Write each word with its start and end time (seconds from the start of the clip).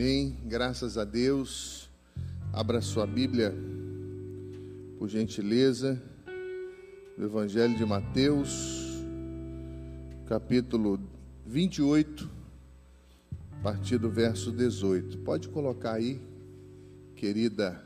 Amém. 0.00 0.38
Graças 0.44 0.96
a 0.96 1.04
Deus. 1.04 1.90
Abra 2.52 2.80
sua 2.80 3.04
Bíblia, 3.04 3.52
por 4.96 5.08
gentileza, 5.08 6.00
no 7.16 7.24
Evangelho 7.24 7.76
de 7.76 7.84
Mateus, 7.84 9.02
capítulo 10.28 11.00
28, 11.44 12.30
a 13.50 13.56
partir 13.60 13.98
do 13.98 14.08
verso 14.08 14.52
18. 14.52 15.18
Pode 15.18 15.48
colocar 15.48 15.94
aí, 15.94 16.22
querida 17.16 17.84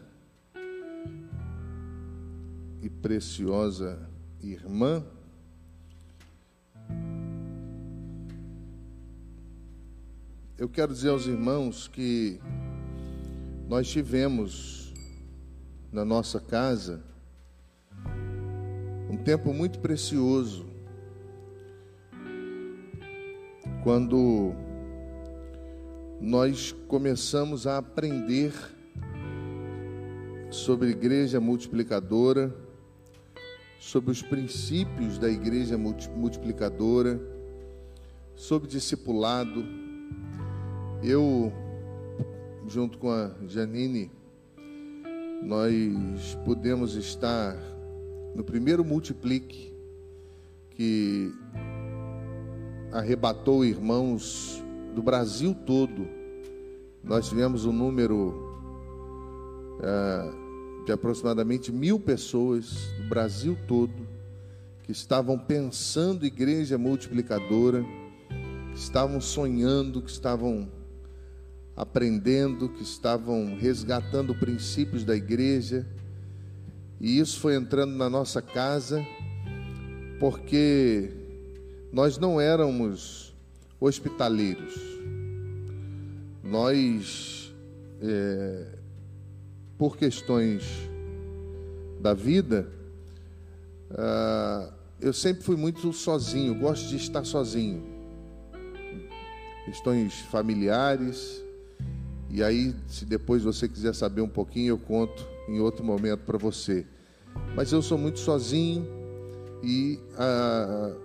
e 2.82 2.90
preciosa 2.90 4.06
irmã. 4.42 5.02
Eu 10.62 10.68
quero 10.68 10.92
dizer 10.92 11.08
aos 11.08 11.26
irmãos 11.26 11.88
que 11.88 12.40
nós 13.68 13.88
tivemos 13.88 14.94
na 15.90 16.04
nossa 16.04 16.38
casa 16.38 17.02
um 19.10 19.16
tempo 19.16 19.52
muito 19.52 19.80
precioso 19.80 20.64
quando 23.82 24.54
nós 26.20 26.70
começamos 26.86 27.66
a 27.66 27.78
aprender 27.78 28.52
sobre 30.48 30.90
igreja 30.90 31.40
multiplicadora, 31.40 32.54
sobre 33.80 34.12
os 34.12 34.22
princípios 34.22 35.18
da 35.18 35.28
igreja 35.28 35.76
multiplicadora, 35.76 37.20
sobre 38.36 38.68
discipulado 38.68 39.81
eu, 41.02 41.52
junto 42.68 42.96
com 42.98 43.10
a 43.10 43.32
Janine, 43.48 44.10
nós 45.42 46.38
pudemos 46.44 46.94
estar 46.94 47.56
no 48.34 48.44
primeiro 48.44 48.84
multiplique 48.84 49.74
que 50.70 51.32
arrebatou 52.92 53.64
irmãos 53.64 54.62
do 54.94 55.02
Brasil 55.02 55.54
todo. 55.66 56.06
Nós 57.02 57.28
tivemos 57.28 57.64
um 57.64 57.72
número 57.72 58.56
é, 59.82 60.84
de 60.86 60.92
aproximadamente 60.92 61.72
mil 61.72 61.98
pessoas 61.98 62.92
do 62.98 63.08
Brasil 63.08 63.58
todo 63.66 64.12
que 64.84 64.92
estavam 64.92 65.38
pensando 65.38 66.26
igreja 66.26 66.76
multiplicadora, 66.76 67.84
que 68.72 68.78
estavam 68.78 69.20
sonhando, 69.20 70.02
que 70.02 70.10
estavam 70.10 70.68
aprendendo, 71.76 72.68
que 72.68 72.82
estavam 72.82 73.56
resgatando 73.56 74.34
princípios 74.34 75.04
da 75.04 75.16
igreja. 75.16 75.86
E 77.00 77.18
isso 77.18 77.40
foi 77.40 77.56
entrando 77.56 77.94
na 77.96 78.08
nossa 78.08 78.40
casa, 78.40 79.04
porque 80.20 81.10
nós 81.92 82.18
não 82.18 82.40
éramos 82.40 83.34
hospitaleiros. 83.80 84.74
Nós, 86.42 87.52
é, 88.00 88.66
por 89.76 89.96
questões 89.96 90.64
da 92.00 92.14
vida, 92.14 92.68
ah, 93.90 94.72
eu 95.00 95.12
sempre 95.12 95.42
fui 95.42 95.56
muito 95.56 95.92
sozinho, 95.92 96.54
gosto 96.54 96.88
de 96.88 96.96
estar 96.96 97.24
sozinho. 97.24 97.82
Questões 99.64 100.14
familiares, 100.30 101.42
e 102.32 102.42
aí, 102.42 102.74
se 102.88 103.04
depois 103.04 103.42
você 103.42 103.68
quiser 103.68 103.94
saber 103.94 104.22
um 104.22 104.28
pouquinho, 104.28 104.70
eu 104.70 104.78
conto 104.78 105.22
em 105.46 105.60
outro 105.60 105.84
momento 105.84 106.20
para 106.20 106.38
você. 106.38 106.86
Mas 107.54 107.70
eu 107.72 107.82
sou 107.82 107.98
muito 107.98 108.18
sozinho 108.18 108.86
e 109.62 110.00
ah, 110.16 110.96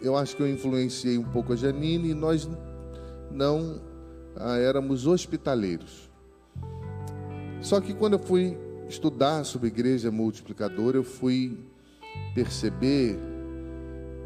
eu 0.00 0.16
acho 0.16 0.36
que 0.36 0.42
eu 0.42 0.48
influenciei 0.48 1.18
um 1.18 1.24
pouco 1.24 1.52
a 1.52 1.56
Janine 1.56 2.10
e 2.10 2.14
nós 2.14 2.48
não 3.28 3.82
ah, 4.36 4.56
éramos 4.56 5.04
hospitaleiros. 5.04 6.08
Só 7.60 7.80
que 7.80 7.92
quando 7.92 8.12
eu 8.12 8.20
fui 8.20 8.56
estudar 8.88 9.42
sobre 9.42 9.66
igreja 9.66 10.12
multiplicadora, 10.12 10.96
eu 10.96 11.04
fui 11.04 11.58
perceber 12.36 13.18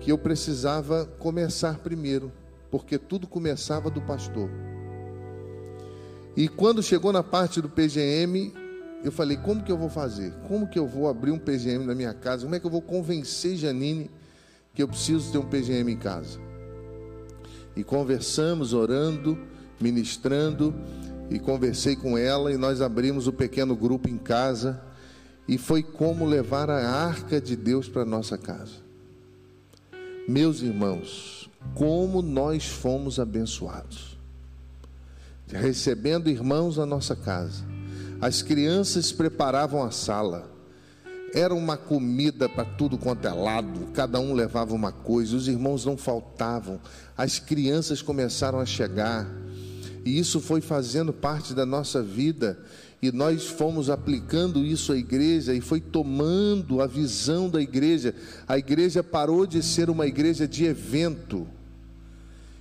que 0.01 0.13
eu 0.13 0.19
precisava 0.19 1.07
começar 1.19 1.79
primeiro, 1.79 2.31
porque 2.71 2.99
tudo 2.99 3.27
começava 3.27 3.89
do 3.89 4.03
pastor. 4.03 4.51
E 6.37 6.49
quando 6.49 6.83
chegou 6.83 7.13
na 7.13 7.23
parte 7.23 7.63
do 7.63 7.69
PGM, 7.69 8.53
eu 9.03 9.11
falei: 9.11 9.39
como 9.39 9.63
que 9.63 9.73
eu 9.73 9.79
vou 9.79 9.89
fazer? 9.89 10.35
Como 10.47 10.69
que 10.69 10.79
eu 10.79 10.87
vou 10.87 11.09
abrir 11.09 11.31
um 11.31 11.39
PGM 11.39 11.87
na 11.87 11.95
minha 11.95 12.13
casa? 12.13 12.43
Como 12.43 12.55
é 12.55 12.61
que 12.61 12.67
eu 12.67 12.71
vou 12.71 12.83
convencer 12.83 13.57
Janine 13.57 14.11
que 14.75 14.83
eu 14.83 14.89
preciso 14.89 15.33
ter 15.33 15.39
um 15.39 15.47
PGM 15.47 15.91
em 15.91 15.97
casa? 15.97 16.39
E 17.75 17.83
conversamos, 17.83 18.75
orando, 18.75 19.39
ministrando, 19.81 20.75
e 21.31 21.39
conversei 21.39 21.97
com 21.97 22.19
ela, 22.19 22.53
e 22.53 22.59
nós 22.59 22.83
abrimos 22.83 23.27
o 23.27 23.33
pequeno 23.33 23.75
grupo 23.75 24.09
em 24.09 24.19
casa, 24.19 24.83
e 25.49 25.57
foi 25.57 25.83
como 25.83 26.27
levar 26.27 26.69
a 26.69 26.91
arca 26.91 27.41
de 27.41 27.57
Deus 27.57 27.89
para 27.89 28.05
nossa 28.05 28.37
casa. 28.37 28.85
Meus 30.29 30.61
irmãos, 30.61 31.51
como 31.75 32.21
nós 32.21 32.67
fomos 32.67 33.19
abençoados 33.19 34.16
recebendo 35.53 36.29
irmãos 36.29 36.77
na 36.77 36.87
nossa 36.87 37.15
casa. 37.15 37.65
As 38.21 38.43
crianças 38.43 39.13
preparavam 39.13 39.83
a 39.83 39.91
sala. 39.91 40.51
Era 41.35 41.55
uma 41.55 41.77
comida 41.77 42.49
para 42.49 42.65
tudo 42.65 42.97
quanto 42.97 43.27
é 43.27 43.33
lado, 43.33 43.89
cada 43.93 44.19
um 44.19 44.33
levava 44.33 44.75
uma 44.75 44.93
coisa, 44.93 45.37
os 45.37 45.49
irmãos 45.49 45.85
não 45.85 45.97
faltavam, 45.97 46.81
as 47.17 47.39
crianças 47.39 48.01
começaram 48.01 48.59
a 48.59 48.65
chegar, 48.65 49.27
e 50.05 50.19
isso 50.19 50.41
foi 50.41 50.61
fazendo 50.61 51.13
parte 51.13 51.53
da 51.53 51.67
nossa 51.67 52.03
vida, 52.03 52.59
e 53.03 53.13
nós 53.13 53.47
fomos 53.47 53.91
aplicando 53.91 54.65
isso 54.65 54.93
à 54.93 54.97
igreja 54.97 55.53
e 55.53 55.61
foi 55.61 55.81
tomando 55.81 56.81
a 56.81 56.87
visão 56.87 57.49
da 57.49 57.61
igreja. 57.61 58.15
A 58.49 58.57
igreja 58.57 59.03
parou 59.03 59.47
de 59.47 59.63
ser 59.63 59.91
uma 59.91 60.07
igreja 60.07 60.49
de 60.49 60.65
evento 60.65 61.47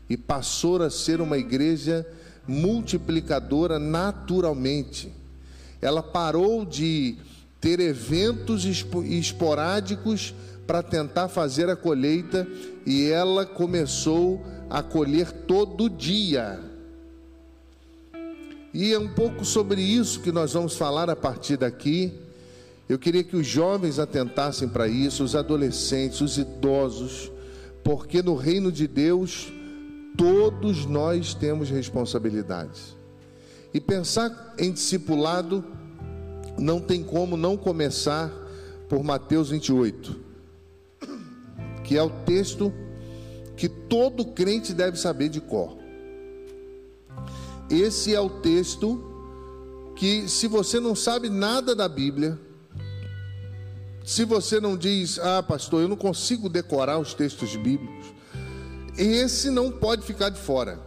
e 0.09 0.17
passou 0.17 0.81
a 0.81 0.89
ser 0.89 1.21
uma 1.21 1.37
igreja 1.37 2.05
multiplicadora 2.47 3.79
naturalmente. 3.79 5.11
Ela 5.81 6.01
parou 6.01 6.65
de 6.65 7.15
ter 7.59 7.79
eventos 7.79 8.65
esporádicos 8.65 10.33
para 10.67 10.81
tentar 10.81 11.27
fazer 11.27 11.69
a 11.69 11.75
colheita 11.75 12.47
e 12.85 13.09
ela 13.09 13.45
começou 13.45 14.43
a 14.69 14.81
colher 14.81 15.31
todo 15.31 15.89
dia. 15.89 16.59
E 18.73 18.93
é 18.93 18.99
um 18.99 19.07
pouco 19.07 19.45
sobre 19.45 19.81
isso 19.81 20.19
que 20.19 20.31
nós 20.31 20.53
vamos 20.53 20.75
falar 20.75 21.09
a 21.09 21.15
partir 21.15 21.57
daqui. 21.57 22.13
Eu 22.89 22.99
queria 22.99 23.23
que 23.23 23.35
os 23.35 23.47
jovens 23.47 23.99
atentassem 23.99 24.67
para 24.67 24.87
isso, 24.87 25.23
os 25.23 25.35
adolescentes, 25.35 26.21
os 26.21 26.37
idosos, 26.37 27.31
porque 27.83 28.21
no 28.21 28.35
reino 28.35 28.71
de 28.71 28.87
Deus 28.87 29.51
Todos 30.17 30.85
nós 30.85 31.33
temos 31.33 31.69
responsabilidades. 31.69 32.95
E 33.73 33.79
pensar 33.79 34.55
em 34.57 34.71
discipulado 34.71 35.63
não 36.57 36.79
tem 36.79 37.03
como 37.03 37.35
não 37.35 37.57
começar 37.57 38.31
por 38.87 39.03
Mateus 39.03 39.49
28, 39.49 40.15
que 41.83 41.97
é 41.97 42.03
o 42.03 42.09
texto 42.09 42.71
que 43.57 43.67
todo 43.67 44.25
crente 44.25 44.73
deve 44.73 44.97
saber 44.97 45.29
de 45.29 45.41
cor. 45.41 45.77
Esse 47.69 48.13
é 48.13 48.19
o 48.19 48.29
texto 48.29 49.03
que, 49.95 50.27
se 50.27 50.47
você 50.47 50.79
não 50.79 50.95
sabe 50.95 51.29
nada 51.29 51.75
da 51.75 51.87
Bíblia, 51.87 52.39
se 54.03 54.23
você 54.23 54.59
não 54.59 54.77
diz, 54.77 55.17
ah, 55.17 55.41
pastor, 55.41 55.81
eu 55.81 55.87
não 55.87 55.95
consigo 55.95 56.47
decorar 56.47 56.99
os 56.99 57.13
textos 57.13 57.55
bíblicos, 57.55 57.94
esse 58.97 59.49
não 59.49 59.71
pode 59.71 60.05
ficar 60.05 60.29
de 60.29 60.39
fora. 60.39 60.79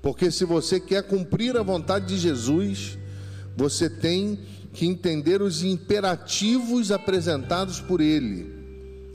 Porque 0.00 0.30
se 0.30 0.44
você 0.44 0.78
quer 0.78 1.02
cumprir 1.02 1.56
a 1.56 1.62
vontade 1.62 2.06
de 2.06 2.18
Jesus, 2.18 2.98
você 3.56 3.90
tem 3.90 4.38
que 4.72 4.86
entender 4.86 5.42
os 5.42 5.62
imperativos 5.62 6.92
apresentados 6.92 7.80
por 7.80 8.00
ele. 8.00 8.54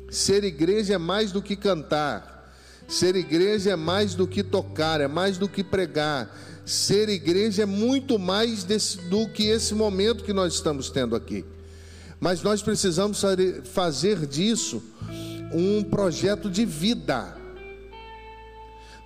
Ser 0.10 0.44
igreja 0.44 0.96
é 0.96 0.98
mais 0.98 1.32
do 1.32 1.42
que 1.42 1.56
cantar. 1.56 2.54
Ser 2.88 3.16
igreja 3.16 3.72
é 3.72 3.76
mais 3.76 4.14
do 4.14 4.28
que 4.28 4.44
tocar, 4.44 5.00
é 5.00 5.08
mais 5.08 5.38
do 5.38 5.48
que 5.48 5.64
pregar. 5.64 6.38
Ser 6.66 7.10
igreja 7.10 7.64
é 7.64 7.66
muito 7.66 8.20
mais 8.20 8.64
desse, 8.64 8.98
do 9.10 9.28
que 9.30 9.44
esse 9.48 9.74
momento 9.74 10.24
que 10.24 10.34
nós 10.34 10.54
estamos 10.54 10.90
tendo 10.90 11.16
aqui. 11.16 11.46
Mas 12.20 12.42
nós 12.42 12.62
precisamos 12.62 13.22
fazer 13.66 14.26
disso 14.28 14.84
um 15.54 15.84
projeto 15.84 16.50
de 16.50 16.66
vida. 16.66 17.43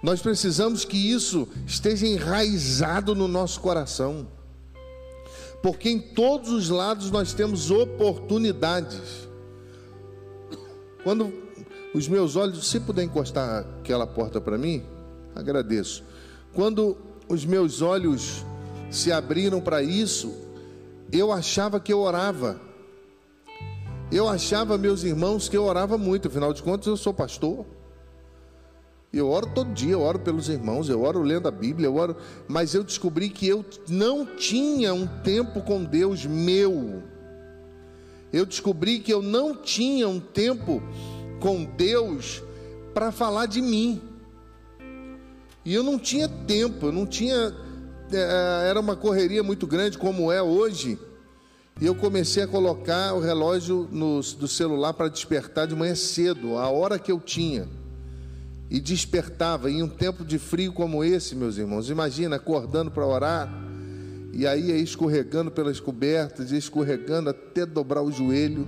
Nós 0.01 0.21
precisamos 0.21 0.85
que 0.85 0.97
isso 0.97 1.47
esteja 1.65 2.05
enraizado 2.05 3.15
no 3.15 3.27
nosso 3.27 3.59
coração. 3.59 4.27
Porque 5.61 5.89
em 5.89 5.99
todos 5.99 6.51
os 6.51 6.69
lados 6.69 7.09
nós 7.09 7.33
temos 7.33 7.71
oportunidades. 7.71 9.27
Quando 11.03 11.33
os 11.93 12.07
meus 12.07 12.35
olhos, 12.35 12.69
se 12.69 12.79
puder 12.79 13.03
encostar 13.03 13.65
aquela 13.79 14.05
porta 14.05 14.39
para 14.39 14.57
mim, 14.57 14.83
agradeço. 15.35 16.03
Quando 16.53 16.97
os 17.27 17.43
meus 17.43 17.81
olhos 17.81 18.45
se 18.91 19.11
abriram 19.11 19.59
para 19.59 19.81
isso, 19.81 20.33
eu 21.11 21.31
achava 21.31 21.79
que 21.79 21.91
eu 21.91 21.99
orava. 21.99 22.61
Eu 24.11 24.29
achava, 24.29 24.77
meus 24.77 25.03
irmãos, 25.03 25.49
que 25.49 25.57
eu 25.57 25.63
orava 25.63 25.97
muito, 25.97 26.27
afinal 26.27 26.53
de 26.53 26.61
contas 26.61 26.87
eu 26.87 26.95
sou 26.95 27.13
pastor. 27.13 27.65
Eu 29.11 29.29
oro 29.29 29.47
todo 29.47 29.73
dia, 29.73 29.93
eu 29.93 30.01
oro 30.01 30.19
pelos 30.19 30.49
irmãos, 30.49 30.89
eu 30.89 31.01
oro 31.01 31.21
lendo 31.21 31.47
a 31.47 31.51
Bíblia, 31.51 31.87
eu 31.87 31.95
oro, 31.95 32.15
mas 32.47 32.73
eu 32.73 32.83
descobri 32.83 33.29
que 33.29 33.47
eu 33.47 33.63
não 33.87 34.25
tinha 34.25 34.93
um 34.93 35.07
tempo 35.07 35.61
com 35.61 35.83
Deus 35.83 36.25
meu. 36.25 37.01
Eu 38.33 38.45
descobri 38.45 38.99
que 38.99 39.13
eu 39.13 39.21
não 39.21 39.55
tinha 39.55 40.09
um 40.09 40.19
tempo 40.19 40.83
com 41.39 41.63
Deus 41.63 42.43
para 42.93 43.11
falar 43.11 43.45
de 43.45 43.61
mim. 43.61 44.01
E 45.63 45.73
eu 45.73 45.83
não 45.83 45.97
tinha 45.97 46.27
tempo, 46.27 46.87
eu 46.87 46.91
não 46.91 47.05
tinha. 47.05 47.55
É, 48.11 48.69
era 48.69 48.79
uma 48.79 48.95
correria 48.95 49.41
muito 49.41 49.65
grande, 49.65 49.97
como 49.97 50.31
é 50.31 50.41
hoje. 50.41 50.99
E 51.79 51.85
eu 51.85 51.95
comecei 51.95 52.43
a 52.43 52.47
colocar 52.47 53.13
o 53.13 53.21
relógio 53.21 53.87
no, 53.89 54.19
do 54.21 54.47
celular 54.47 54.93
para 54.93 55.07
despertar 55.07 55.65
de 55.65 55.75
manhã 55.75 55.95
cedo, 55.95 56.57
a 56.57 56.69
hora 56.69 56.99
que 56.99 57.11
eu 57.11 57.19
tinha 57.19 57.67
e 58.69 58.79
despertava 58.79 59.71
em 59.71 59.81
um 59.81 59.87
tempo 59.87 60.25
de 60.25 60.37
frio 60.37 60.73
como 60.73 61.03
esse, 61.03 61.35
meus 61.35 61.57
irmãos. 61.57 61.89
Imagina 61.89 62.35
acordando 62.35 62.91
para 62.91 63.05
orar 63.05 63.49
e 64.33 64.45
aí 64.45 64.71
escorregando 64.81 65.49
pelas 65.49 65.79
cobertas, 65.79 66.51
escorregando 66.51 67.29
até 67.29 67.65
dobrar 67.65 68.01
o 68.01 68.11
joelho 68.11 68.67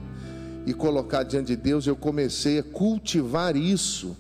e 0.66 0.74
colocar 0.74 1.24
diante 1.24 1.48
de 1.48 1.56
Deus. 1.56 1.86
Eu 1.86 1.96
comecei 1.96 2.60
a 2.60 2.63
cultivar 2.63 3.56
isso, 3.56 4.16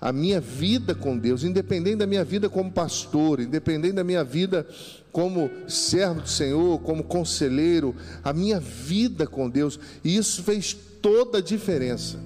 a 0.00 0.12
minha 0.12 0.40
vida 0.40 0.94
com 0.94 1.16
Deus, 1.16 1.44
independente 1.44 1.96
da 1.96 2.06
minha 2.06 2.24
vida 2.24 2.50
como 2.50 2.70
pastor, 2.70 3.40
independente 3.40 3.94
da 3.94 4.04
minha 4.04 4.24
vida 4.24 4.66
como 5.12 5.48
servo 5.68 6.22
do 6.22 6.28
Senhor, 6.28 6.80
como 6.80 7.04
conselheiro, 7.04 7.94
a 8.22 8.32
minha 8.32 8.58
vida 8.58 9.26
com 9.26 9.48
Deus. 9.48 9.78
E 10.02 10.16
isso 10.16 10.42
fez 10.42 10.76
toda 11.00 11.38
a 11.38 11.40
diferença. 11.40 12.18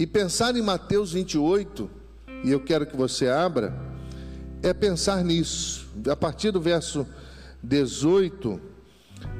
E 0.00 0.06
pensar 0.06 0.56
em 0.56 0.62
Mateus 0.62 1.12
28, 1.12 1.90
e 2.42 2.50
eu 2.50 2.58
quero 2.58 2.86
que 2.86 2.96
você 2.96 3.28
abra, 3.28 3.78
é 4.62 4.72
pensar 4.72 5.22
nisso. 5.22 5.90
A 6.10 6.16
partir 6.16 6.50
do 6.50 6.58
verso 6.58 7.06
18, 7.62 8.58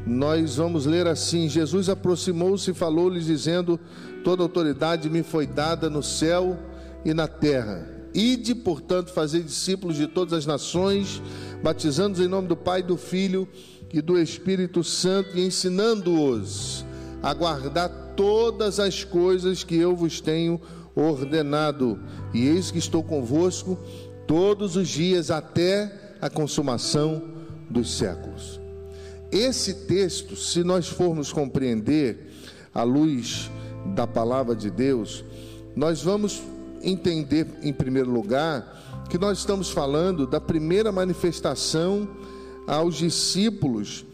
nós 0.07 0.57
vamos 0.57 0.85
ler 0.85 1.07
assim: 1.07 1.49
Jesus 1.49 1.89
aproximou-se 1.89 2.71
e 2.71 2.75
falou-lhes, 2.75 3.25
dizendo: 3.25 3.81
Toda 4.23 4.43
autoridade 4.43 5.09
me 5.09 5.23
foi 5.23 5.47
dada 5.47 5.89
no 5.89 6.03
céu 6.03 6.59
e 7.07 7.15
na 7.15 7.27
terra. 7.27 7.89
Ide, 8.13 8.55
portanto, 8.55 9.15
fazer 9.15 9.43
discípulos 9.43 9.97
de 9.97 10.07
todas 10.07 10.35
as 10.35 10.45
nações, 10.45 11.23
batizando-os 11.63 12.21
em 12.21 12.29
nome 12.29 12.49
do 12.49 12.57
Pai, 12.57 12.83
do 12.83 12.99
Filho 12.99 13.49
e 13.91 14.03
do 14.03 14.19
Espírito 14.19 14.85
Santo, 14.85 15.39
e 15.39 15.41
ensinando-os 15.41 16.85
a 17.23 17.33
guardar 17.33 18.10
todas 18.21 18.79
as 18.79 19.03
coisas 19.03 19.65
que 19.65 19.75
eu 19.75 19.97
vos 19.97 20.21
tenho 20.21 20.61
ordenado. 20.95 21.99
E 22.35 22.47
eis 22.49 22.71
que 22.71 22.77
estou 22.77 23.03
convosco 23.03 23.79
todos 24.27 24.77
os 24.77 24.91
dias 24.91 25.31
até 25.31 25.91
a 26.21 26.29
consumação 26.29 27.23
dos 27.71 27.97
séculos. 27.97 28.61
Esse 29.33 29.87
texto, 29.87 30.37
se 30.37 30.63
nós 30.63 30.87
formos 30.87 31.33
compreender 31.33 32.31
à 32.75 32.83
luz 32.83 33.51
da 33.95 34.07
palavra 34.07 34.55
de 34.55 34.71
Deus, 34.71 35.25
nós 35.75 36.03
vamos 36.03 36.43
entender, 36.83 37.47
em 37.63 37.73
primeiro 37.73 38.11
lugar, 38.11 39.07
que 39.09 39.17
nós 39.17 39.39
estamos 39.39 39.71
falando 39.71 40.27
da 40.27 40.43
primeira 40.43 40.93
manifestação 40.93 42.07
aos 42.67 42.97
discípulos 42.97 44.05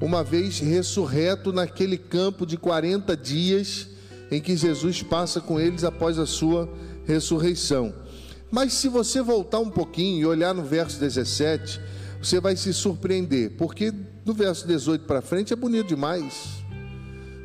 uma 0.00 0.22
vez 0.22 0.58
ressurreto 0.58 1.52
naquele 1.52 1.96
campo 1.96 2.44
de 2.44 2.56
40 2.56 3.16
dias 3.16 3.88
em 4.30 4.40
que 4.40 4.56
Jesus 4.56 5.02
passa 5.02 5.40
com 5.40 5.58
eles 5.58 5.84
após 5.84 6.18
a 6.18 6.26
sua 6.26 6.68
ressurreição. 7.06 7.94
Mas 8.50 8.74
se 8.74 8.88
você 8.88 9.22
voltar 9.22 9.58
um 9.58 9.70
pouquinho 9.70 10.20
e 10.20 10.26
olhar 10.26 10.54
no 10.54 10.62
verso 10.62 10.98
17, 11.00 11.80
você 12.20 12.40
vai 12.40 12.56
se 12.56 12.72
surpreender, 12.72 13.52
porque 13.56 13.90
do 13.90 14.34
verso 14.34 14.66
18 14.66 15.04
para 15.04 15.22
frente 15.22 15.52
é 15.52 15.56
bonito 15.56 15.88
demais. 15.88 16.48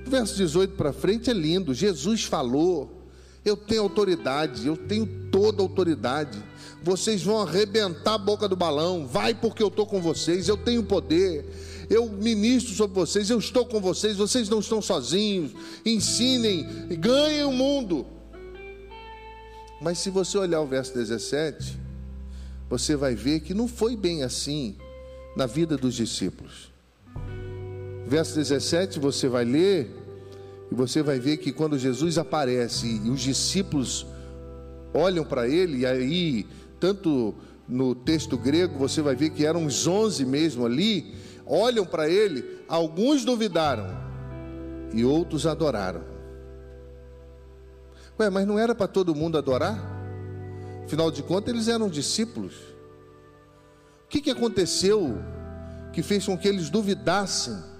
Do 0.03 0.11
verso 0.11 0.35
18 0.35 0.75
para 0.75 0.91
frente 0.91 1.29
é 1.29 1.33
lindo. 1.33 1.73
Jesus 1.73 2.23
falou: 2.23 3.07
Eu 3.45 3.55
tenho 3.55 3.83
autoridade, 3.83 4.65
eu 4.67 4.75
tenho 4.75 5.05
toda 5.31 5.61
autoridade. 5.61 6.37
Vocês 6.83 7.21
vão 7.21 7.41
arrebentar 7.41 8.15
a 8.15 8.17
boca 8.17 8.47
do 8.47 8.55
balão. 8.55 9.05
Vai 9.05 9.35
porque 9.35 9.61
eu 9.61 9.67
estou 9.67 9.85
com 9.85 10.01
vocês, 10.01 10.47
eu 10.47 10.57
tenho 10.57 10.83
poder 10.83 11.45
eu 11.91 12.07
ministro 12.09 12.73
sobre 12.73 12.95
vocês, 12.95 13.29
eu 13.29 13.37
estou 13.37 13.65
com 13.65 13.81
vocês, 13.81 14.15
vocês 14.15 14.47
não 14.47 14.59
estão 14.59 14.81
sozinhos. 14.81 15.51
Ensinem, 15.85 16.65
ganhem 16.97 17.43
o 17.43 17.51
mundo. 17.51 18.05
Mas 19.81 19.97
se 19.97 20.09
você 20.09 20.37
olhar 20.37 20.61
o 20.61 20.65
verso 20.65 20.93
17, 20.93 21.77
você 22.69 22.95
vai 22.95 23.13
ver 23.13 23.41
que 23.41 23.53
não 23.53 23.67
foi 23.67 23.97
bem 23.97 24.23
assim 24.23 24.77
na 25.35 25.45
vida 25.45 25.75
dos 25.75 25.93
discípulos. 25.93 26.71
Verso 28.07 28.35
17, 28.35 28.97
você 28.97 29.27
vai 29.27 29.43
ler 29.43 29.91
e 30.71 30.75
você 30.75 31.03
vai 31.03 31.19
ver 31.19 31.37
que 31.37 31.51
quando 31.51 31.77
Jesus 31.77 32.17
aparece 32.17 32.87
e 33.03 33.09
os 33.09 33.19
discípulos 33.19 34.05
olham 34.93 35.25
para 35.25 35.45
ele, 35.45 35.79
e 35.79 35.85
aí, 35.85 36.47
tanto 36.79 37.35
no 37.67 37.93
texto 37.93 38.37
grego, 38.37 38.79
você 38.79 39.01
vai 39.01 39.15
ver 39.15 39.31
que 39.31 39.45
eram 39.45 39.65
os 39.65 39.87
onze 39.87 40.25
mesmo 40.25 40.65
ali, 40.65 41.13
olham 41.45 41.85
para 41.85 42.09
ele, 42.09 42.63
alguns 42.67 43.23
duvidaram 43.25 43.87
e 44.93 45.05
outros 45.05 45.45
adoraram. 45.45 46.03
Ué, 48.19 48.29
mas 48.29 48.45
não 48.45 48.59
era 48.59 48.75
para 48.75 48.87
todo 48.87 49.15
mundo 49.15 49.37
adorar? 49.37 49.79
Afinal 50.85 51.09
de 51.09 51.23
contas, 51.23 51.53
eles 51.53 51.67
eram 51.67 51.89
discípulos. 51.89 52.55
O 54.05 54.07
que, 54.09 54.21
que 54.21 54.31
aconteceu 54.31 55.17
que 55.93 56.03
fez 56.03 56.25
com 56.25 56.37
que 56.37 56.47
eles 56.47 56.69
duvidassem 56.69 57.70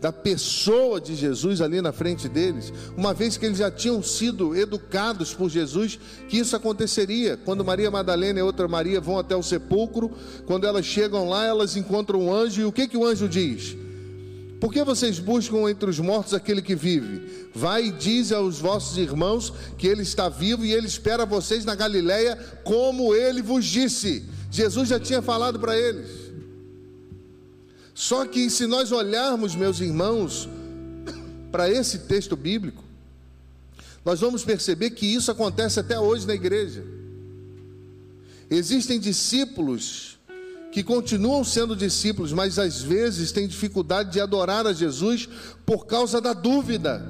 da 0.00 0.10
pessoa 0.12 1.00
de 1.00 1.14
Jesus 1.14 1.60
ali 1.60 1.80
na 1.80 1.92
frente 1.92 2.28
deles, 2.28 2.72
uma 2.96 3.12
vez 3.12 3.36
que 3.36 3.44
eles 3.44 3.58
já 3.58 3.70
tinham 3.70 4.02
sido 4.02 4.56
educados 4.56 5.34
por 5.34 5.50
Jesus 5.50 5.98
que 6.28 6.38
isso 6.38 6.56
aconteceria. 6.56 7.36
Quando 7.36 7.64
Maria 7.64 7.90
Madalena 7.90 8.38
e 8.38 8.42
outra 8.42 8.66
Maria 8.66 9.00
vão 9.00 9.18
até 9.18 9.36
o 9.36 9.42
sepulcro, 9.42 10.10
quando 10.46 10.66
elas 10.66 10.86
chegam 10.86 11.28
lá, 11.28 11.44
elas 11.44 11.76
encontram 11.76 12.20
um 12.20 12.34
anjo 12.34 12.62
e 12.62 12.64
o 12.64 12.72
que 12.72 12.88
que 12.88 12.96
o 12.96 13.04
anjo 13.04 13.28
diz? 13.28 13.76
Por 14.58 14.72
que 14.72 14.82
vocês 14.82 15.18
buscam 15.18 15.68
entre 15.68 15.90
os 15.90 15.98
mortos 15.98 16.32
aquele 16.32 16.62
que 16.62 16.74
vive? 16.74 17.48
Vai 17.54 17.86
e 17.86 17.92
diz 17.92 18.32
aos 18.32 18.58
vossos 18.58 18.96
irmãos 18.96 19.52
que 19.76 19.86
ele 19.86 20.02
está 20.02 20.30
vivo 20.30 20.64
e 20.64 20.72
ele 20.72 20.86
espera 20.86 21.26
vocês 21.26 21.66
na 21.66 21.74
Galileia, 21.74 22.36
como 22.64 23.14
ele 23.14 23.42
vos 23.42 23.66
disse. 23.66 24.24
Jesus 24.50 24.88
já 24.88 24.98
tinha 24.98 25.20
falado 25.20 25.60
para 25.60 25.78
eles. 25.78 26.23
Só 27.94 28.26
que 28.26 28.50
se 28.50 28.66
nós 28.66 28.90
olharmos, 28.90 29.54
meus 29.54 29.80
irmãos, 29.80 30.48
para 31.52 31.70
esse 31.70 32.00
texto 32.00 32.34
bíblico, 32.34 32.82
nós 34.04 34.20
vamos 34.20 34.44
perceber 34.44 34.90
que 34.90 35.06
isso 35.06 35.30
acontece 35.30 35.78
até 35.78 35.98
hoje 35.98 36.26
na 36.26 36.34
igreja. 36.34 36.84
Existem 38.50 38.98
discípulos 38.98 40.18
que 40.72 40.82
continuam 40.82 41.44
sendo 41.44 41.76
discípulos, 41.76 42.32
mas 42.32 42.58
às 42.58 42.82
vezes 42.82 43.30
têm 43.30 43.46
dificuldade 43.46 44.10
de 44.10 44.20
adorar 44.20 44.66
a 44.66 44.72
Jesus 44.72 45.28
por 45.64 45.86
causa 45.86 46.20
da 46.20 46.32
dúvida. 46.32 47.06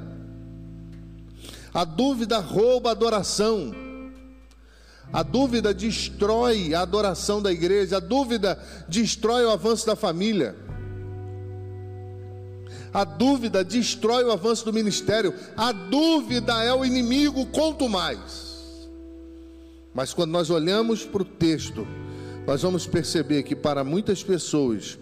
A 1.73 1.83
dúvida 1.85 2.38
rouba 2.38 2.91
a 2.91 2.93
adoração. 2.93 3.75
A 5.12 5.23
dúvida 5.23 5.73
destrói 5.73 6.75
a 6.75 6.83
adoração 6.83 7.41
da 7.41 7.50
igreja, 7.50 7.97
a 7.97 8.00
dúvida 8.00 8.59
destrói 8.88 9.45
o 9.45 9.50
avanço 9.50 9.87
da 9.87 9.97
família. 9.97 10.55
A 12.95 13.03
dúvida 13.03 13.65
destrói 13.65 14.23
o 14.23 14.31
avanço 14.31 14.65
do 14.65 14.73
ministério. 14.73 15.35
A 15.57 15.73
dúvida 15.73 16.63
é 16.63 16.73
o 16.73 16.85
inimigo, 16.85 17.45
quanto 17.47 17.89
mais. 17.89 18.89
Mas 19.93 20.15
quando 20.15 20.31
nós 20.31 20.49
olhamos 20.49 21.05
para 21.05 21.23
o 21.23 21.25
texto, 21.25 21.85
nós 22.47 22.63
vamos 22.63 22.87
perceber 22.87 23.43
que 23.43 23.57
para 23.57 23.83
muitas 23.83 24.23
pessoas 24.23 24.97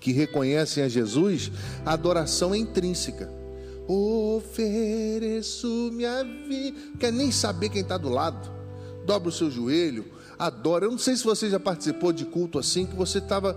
que 0.00 0.10
reconhecem 0.10 0.82
a 0.82 0.88
Jesus, 0.88 1.52
a 1.86 1.92
adoração 1.92 2.52
é 2.52 2.58
intrínseca. 2.58 3.32
Ofereço 3.86 5.68
minha 5.92 6.24
vida. 6.24 6.76
Quer 6.98 7.12
nem 7.12 7.30
saber 7.30 7.68
quem 7.68 7.82
está 7.82 7.96
do 7.96 8.08
lado. 8.08 8.50
dobra 9.06 9.28
o 9.28 9.32
seu 9.32 9.52
joelho, 9.52 10.04
adora. 10.36 10.86
Eu 10.86 10.90
não 10.90 10.98
sei 10.98 11.14
se 11.14 11.22
você 11.22 11.48
já 11.48 11.60
participou 11.60 12.12
de 12.12 12.24
culto 12.24 12.58
assim, 12.58 12.86
que 12.86 12.96
você 12.96 13.18
estava 13.18 13.56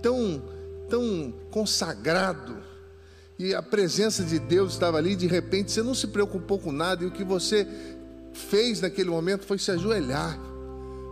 tão, 0.00 0.40
tão 0.88 1.34
consagrado 1.50 2.56
e 3.38 3.54
a 3.54 3.62
presença 3.62 4.22
de 4.22 4.38
Deus 4.38 4.72
estava 4.72 4.98
ali, 4.98 5.16
de 5.16 5.26
repente 5.26 5.72
você 5.72 5.82
não 5.82 5.94
se 5.94 6.06
preocupou 6.06 6.58
com 6.58 6.70
nada 6.70 7.02
e 7.02 7.06
o 7.06 7.10
que 7.10 7.24
você 7.24 7.66
fez 8.32 8.80
naquele 8.80 9.10
momento 9.10 9.44
foi 9.44 9.58
se 9.58 9.70
ajoelhar, 9.70 10.38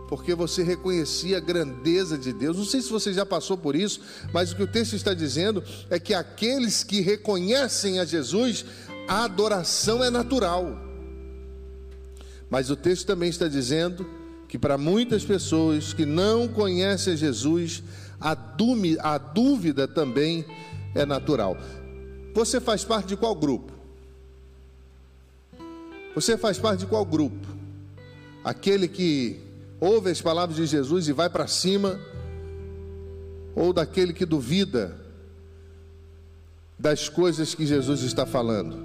porque 0.07 0.33
você 0.33 0.63
reconhecia 0.63 1.37
a 1.37 1.41
grandeza 1.41 2.17
de 2.17 2.31
Deus. 2.31 2.57
Não 2.57 2.65
sei 2.65 2.81
se 2.81 2.89
você 2.89 3.11
já 3.11 3.25
passou 3.25 3.57
por 3.57 3.75
isso, 3.75 3.99
mas 4.31 4.51
o 4.51 4.55
que 4.55 4.63
o 4.63 4.67
texto 4.67 4.95
está 4.95 5.13
dizendo 5.13 5.63
é 5.89 5.99
que 5.99 6.13
aqueles 6.13 6.83
que 6.83 7.01
reconhecem 7.01 7.99
a 7.99 8.05
Jesus, 8.05 8.65
a 9.07 9.25
adoração 9.25 10.03
é 10.03 10.09
natural. 10.09 10.77
Mas 12.49 12.69
o 12.69 12.75
texto 12.75 13.05
também 13.05 13.29
está 13.29 13.47
dizendo 13.47 14.07
que 14.47 14.59
para 14.59 14.77
muitas 14.77 15.25
pessoas 15.25 15.93
que 15.93 16.05
não 16.05 16.47
conhecem 16.47 17.13
a 17.13 17.15
Jesus, 17.15 17.83
a 18.19 19.17
dúvida 19.17 19.87
também 19.87 20.45
é 20.93 21.05
natural. 21.05 21.57
Você 22.33 22.59
faz 22.59 22.83
parte 22.83 23.07
de 23.07 23.17
qual 23.17 23.35
grupo? 23.35 23.71
Você 26.15 26.37
faz 26.37 26.57
parte 26.57 26.79
de 26.79 26.85
qual 26.87 27.05
grupo? 27.05 27.47
Aquele 28.43 28.87
que 28.87 29.39
ouve 29.79 30.09
as 30.09 30.21
palavras 30.21 30.57
de 30.57 30.65
Jesus 30.65 31.07
e 31.07 31.13
vai 31.13 31.29
para 31.29 31.47
cima, 31.47 31.99
ou 33.55 33.71
daquele 33.71 34.13
que 34.13 34.25
duvida 34.25 34.99
das 36.77 37.07
coisas 37.07 37.53
que 37.53 37.65
Jesus 37.65 38.01
está 38.01 38.25
falando? 38.25 38.77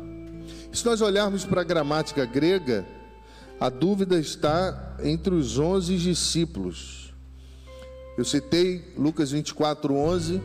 Se 0.72 0.84
nós 0.84 1.00
olharmos 1.00 1.44
para 1.44 1.62
a 1.62 1.64
gramática 1.64 2.24
grega, 2.26 2.86
a 3.58 3.68
dúvida 3.68 4.18
está 4.18 4.96
entre 5.02 5.34
os 5.34 5.58
onze 5.58 5.96
discípulos. 5.96 7.14
Eu 8.16 8.24
citei 8.24 8.92
Lucas 8.96 9.30
24, 9.30 9.94
11, 9.94 10.40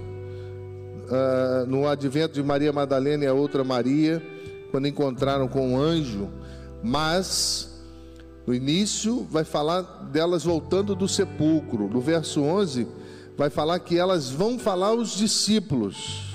uh, 1.06 1.66
no 1.68 1.88
advento 1.88 2.34
de 2.34 2.44
Maria 2.44 2.72
Madalena 2.74 3.24
e 3.24 3.28
a 3.28 3.34
outra 3.34 3.64
Maria, 3.64 4.22
quando 4.72 4.88
encontraram 4.88 5.48
com 5.48 5.74
um 5.74 5.78
anjo 5.80 6.30
mas 6.84 7.82
no 8.46 8.54
início 8.54 9.24
vai 9.32 9.46
falar 9.46 9.82
delas 10.12 10.44
voltando 10.44 10.94
do 10.94 11.08
sepulcro. 11.08 11.88
No 11.88 12.02
verso 12.02 12.42
11 12.42 12.86
vai 13.38 13.50
falar 13.50 13.80
que 13.80 13.98
elas 13.98 14.30
vão 14.30 14.60
falar 14.60 14.88
aos 14.88 15.16
discípulos. 15.16 16.34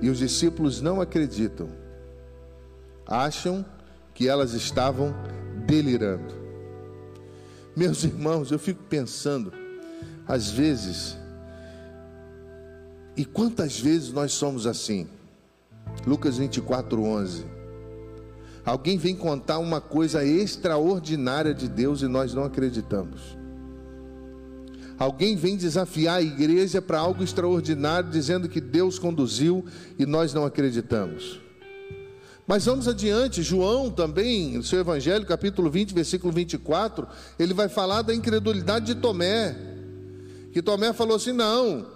E 0.00 0.10
os 0.10 0.18
discípulos 0.18 0.80
não 0.80 1.00
acreditam. 1.00 1.68
Acham 3.06 3.64
que 4.12 4.28
elas 4.28 4.52
estavam 4.52 5.14
delirando. 5.64 6.34
Meus 7.76 8.02
irmãos, 8.02 8.50
eu 8.50 8.58
fico 8.58 8.82
pensando, 8.82 9.52
às 10.26 10.50
vezes, 10.50 11.16
e 13.16 13.24
quantas 13.24 13.78
vezes 13.78 14.12
nós 14.12 14.32
somos 14.32 14.66
assim? 14.66 15.06
Lucas 16.06 16.38
24, 16.38 17.02
11. 17.02 17.44
Alguém 18.64 18.96
vem 18.96 19.14
contar 19.14 19.58
uma 19.58 19.80
coisa 19.80 20.24
extraordinária 20.24 21.52
de 21.52 21.68
Deus 21.68 22.00
e 22.00 22.06
nós 22.06 22.32
não 22.32 22.44
acreditamos. 22.44 23.36
Alguém 24.98 25.34
vem 25.34 25.56
desafiar 25.56 26.18
a 26.18 26.22
igreja 26.22 26.80
para 26.80 27.00
algo 27.00 27.24
extraordinário, 27.24 28.08
dizendo 28.08 28.48
que 28.48 28.60
Deus 28.60 28.98
conduziu 28.98 29.64
e 29.98 30.06
nós 30.06 30.32
não 30.32 30.44
acreditamos. 30.44 31.40
Mas 32.46 32.66
vamos 32.66 32.86
adiante, 32.86 33.42
João 33.42 33.90
também, 33.90 34.56
no 34.56 34.62
seu 34.62 34.78
Evangelho, 34.78 35.26
capítulo 35.26 35.70
20, 35.70 35.92
versículo 35.92 36.32
24, 36.32 37.06
ele 37.38 37.54
vai 37.54 37.68
falar 37.68 38.02
da 38.02 38.14
incredulidade 38.14 38.86
de 38.86 38.94
Tomé. 38.94 39.56
Que 40.52 40.62
Tomé 40.62 40.92
falou 40.92 41.16
assim: 41.16 41.32
não, 41.32 41.86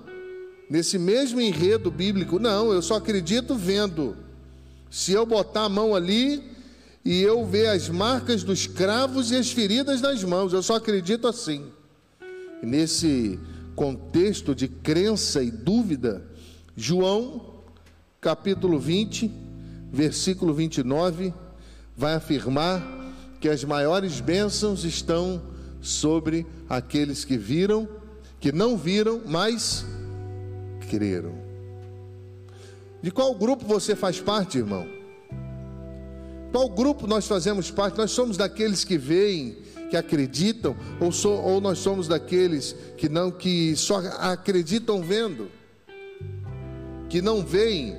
nesse 0.69 0.99
mesmo 0.99 1.41
enredo 1.41 1.91
bíblico, 1.91 2.39
não, 2.39 2.73
eu 2.73 2.83
só 2.83 2.97
acredito 2.97 3.55
vendo. 3.55 4.17
Se 4.91 5.13
eu 5.13 5.27
botar 5.27 5.65
a 5.65 5.69
mão 5.69 5.95
ali, 5.95 6.57
e 7.07 7.23
eu 7.23 7.47
ver 7.47 7.69
as 7.69 7.89
marcas 7.89 8.43
dos 8.43 8.67
cravos 8.67 9.31
e 9.31 9.37
as 9.37 9.53
feridas 9.53 10.01
nas 10.01 10.25
mãos. 10.25 10.53
Eu 10.53 10.61
só 10.61 10.75
acredito 10.75 11.29
assim. 11.29 11.67
Nesse 12.61 13.39
contexto 13.77 14.57
de 14.57 14.67
crença 14.67 15.41
e 15.41 15.49
dúvida, 15.49 16.27
João, 16.77 17.63
capítulo 18.21 18.81
20, 18.81 19.31
versículo 19.93 20.53
29, 20.53 21.33
vai 21.97 22.15
afirmar 22.15 22.83
que 23.41 23.49
as 23.49 23.63
maiores 23.63 24.21
bênçãos 24.21 24.83
estão 24.83 25.41
sobre 25.81 26.45
aqueles 26.69 27.25
que 27.25 27.39
viram, 27.39 27.89
que 28.41 28.51
não 28.51 28.77
viram, 28.77 29.23
mas 29.25 29.87
creram. 30.89 31.35
De 33.03 33.11
qual 33.11 33.35
grupo 33.35 33.65
você 33.65 33.95
faz 33.95 34.21
parte, 34.21 34.59
irmão? 34.59 34.87
Qual 36.51 36.69
grupo 36.69 37.07
nós 37.07 37.27
fazemos 37.27 37.71
parte? 37.71 37.99
Nós 37.99 38.11
somos 38.11 38.37
daqueles 38.37 38.85
que 38.85 38.97
veem, 38.97 39.59
que 39.91 39.97
acreditam, 39.97 40.77
ou, 41.01 41.13
so, 41.13 41.29
ou 41.29 41.61
nós 41.61 41.79
somos 41.79 42.09
daqueles 42.09 42.75
que 42.97 43.09
não, 43.09 43.31
que 43.31 43.77
só 43.77 43.99
acreditam 44.19 45.03
vendo, 45.03 45.49
que 47.09 47.21
não 47.21 47.45
veem 47.45 47.97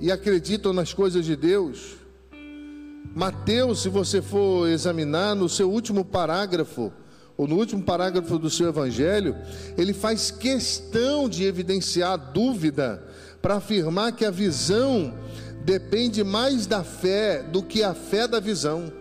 e 0.00 0.10
acreditam 0.10 0.72
nas 0.72 0.92
coisas 0.92 1.24
de 1.24 1.36
Deus. 1.36 1.96
Mateus, 3.14 3.82
se 3.82 3.88
você 3.88 4.20
for 4.20 4.68
examinar 4.68 5.36
no 5.36 5.48
seu 5.48 5.70
último 5.70 6.04
parágrafo, 6.04 6.92
ou 7.36 7.48
no 7.48 7.56
último 7.56 7.82
parágrafo 7.82 8.38
do 8.38 8.48
seu 8.48 8.68
evangelho, 8.68 9.36
ele 9.76 9.92
faz 9.92 10.30
questão 10.30 11.28
de 11.28 11.44
evidenciar 11.44 12.16
dúvida 12.16 13.02
para 13.42 13.56
afirmar 13.56 14.12
que 14.12 14.24
a 14.24 14.30
visão 14.30 15.12
depende 15.64 16.22
mais 16.22 16.66
da 16.66 16.84
fé 16.84 17.42
do 17.42 17.62
que 17.62 17.82
a 17.82 17.94
fé 17.94 18.28
da 18.28 18.38
visão. 18.38 18.92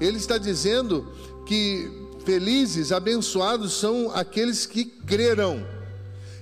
Ele 0.00 0.16
está 0.16 0.38
dizendo 0.38 1.06
que 1.46 1.90
felizes, 2.24 2.90
abençoados 2.90 3.74
são 3.74 4.10
aqueles 4.14 4.64
que 4.64 4.84
crerão. 4.84 5.64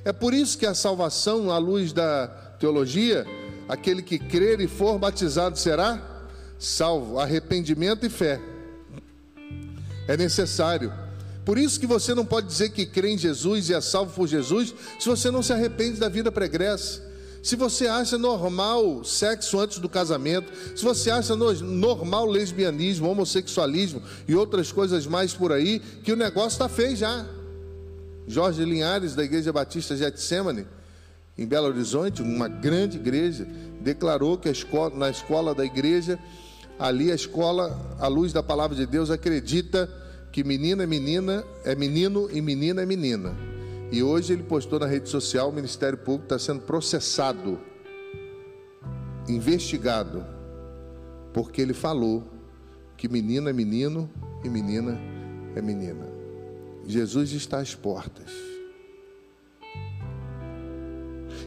É 0.05 0.13
por 0.13 0.33
isso 0.33 0.57
que 0.57 0.67
a 0.67 0.75
salvação, 0.75 1.51
à 1.51 1.59
luz 1.59 1.93
da 1.93 2.29
teologia, 2.59 3.27
aquele 3.69 4.03
que 4.03 4.19
crer 4.19 4.61
e 4.61 4.69
for 4.69 4.99
batizado 4.99 5.59
será 5.59 6.27
salvo, 6.59 7.19
arrependimento 7.19 8.07
e 8.07 8.11
fé. 8.11 8.41
É 10.11 10.17
necessário. 10.17 10.93
Por 11.45 11.57
isso 11.57 11.79
que 11.79 11.87
você 11.87 12.17
não 12.17 12.27
pode 12.27 12.49
dizer 12.49 12.71
que 12.71 12.85
crê 12.85 13.11
em 13.11 13.17
Jesus 13.17 13.69
e 13.69 13.75
é 13.75 13.81
salvo 13.81 14.13
por 14.13 14.27
Jesus, 14.27 14.75
se 14.99 15.09
você 15.09 15.31
não 15.31 15.41
se 15.41 15.53
arrepende 15.53 16.01
da 16.01 16.09
vida 16.09 16.33
pregressa. 16.33 17.01
Se 17.41 17.55
você 17.55 17.87
acha 17.87 18.19
normal 18.19 19.05
sexo 19.05 19.61
antes 19.61 19.79
do 19.79 19.89
casamento, 19.89 20.53
se 20.77 20.83
você 20.85 21.13
acha 21.13 21.37
normal 21.37 22.27
lesbianismo, 22.27 23.09
homossexualismo 23.09 24.03
e 24.27 24.35
outras 24.35 24.73
coisas 24.73 25.07
mais 25.07 25.33
por 25.33 25.53
aí, 25.53 25.79
que 25.79 26.13
o 26.13 26.17
negócio 26.17 26.57
está 26.57 26.69
feio 26.69 26.97
já. 26.97 27.25
Jorge 28.27 28.65
Linhares, 28.65 29.15
da 29.15 29.23
Igreja 29.23 29.53
Batista 29.53 29.97
Getsemane, 29.97 30.67
em 31.39 31.47
Belo 31.47 31.69
Horizonte, 31.69 32.21
uma 32.21 32.49
grande 32.49 32.97
igreja, 32.97 33.47
declarou 33.81 34.37
que 34.37 34.49
escola, 34.49 34.93
na 34.93 35.09
escola 35.09 35.55
da 35.55 35.65
igreja, 35.65 36.19
ali 36.81 37.13
a 37.13 37.15
escola, 37.15 37.97
à 38.01 38.09
luz 38.09 38.33
da 38.33 38.43
palavra 38.43 38.77
de 38.77 38.87
Deus, 38.87 39.09
acredita 39.09 40.00
que 40.33 40.45
menina 40.45 40.85
é 40.85 40.87
menina, 40.87 41.45
é 41.65 41.75
menino 41.75 42.29
e 42.31 42.41
menina 42.41 42.83
é 42.83 42.87
menina. 42.87 43.37
E 43.91 44.03
hoje 44.03 44.33
ele 44.33 44.43
postou 44.43 44.79
na 44.79 44.87
rede 44.87 45.09
social: 45.09 45.49
o 45.49 45.53
Ministério 45.53 45.99
Público 45.99 46.25
está 46.25 46.39
sendo 46.39 46.61
processado, 46.61 47.59
investigado, 49.29 50.25
porque 51.33 51.61
ele 51.61 51.75
falou 51.75 52.25
que 52.97 53.09
menino 53.09 53.49
é 53.49 53.53
menino 53.53 54.09
e 54.45 54.49
menina 54.49 54.99
é 55.57 55.61
menina. 55.61 56.07
Jesus 56.87 57.33
está 57.33 57.59
às 57.59 57.75
portas. 57.75 58.31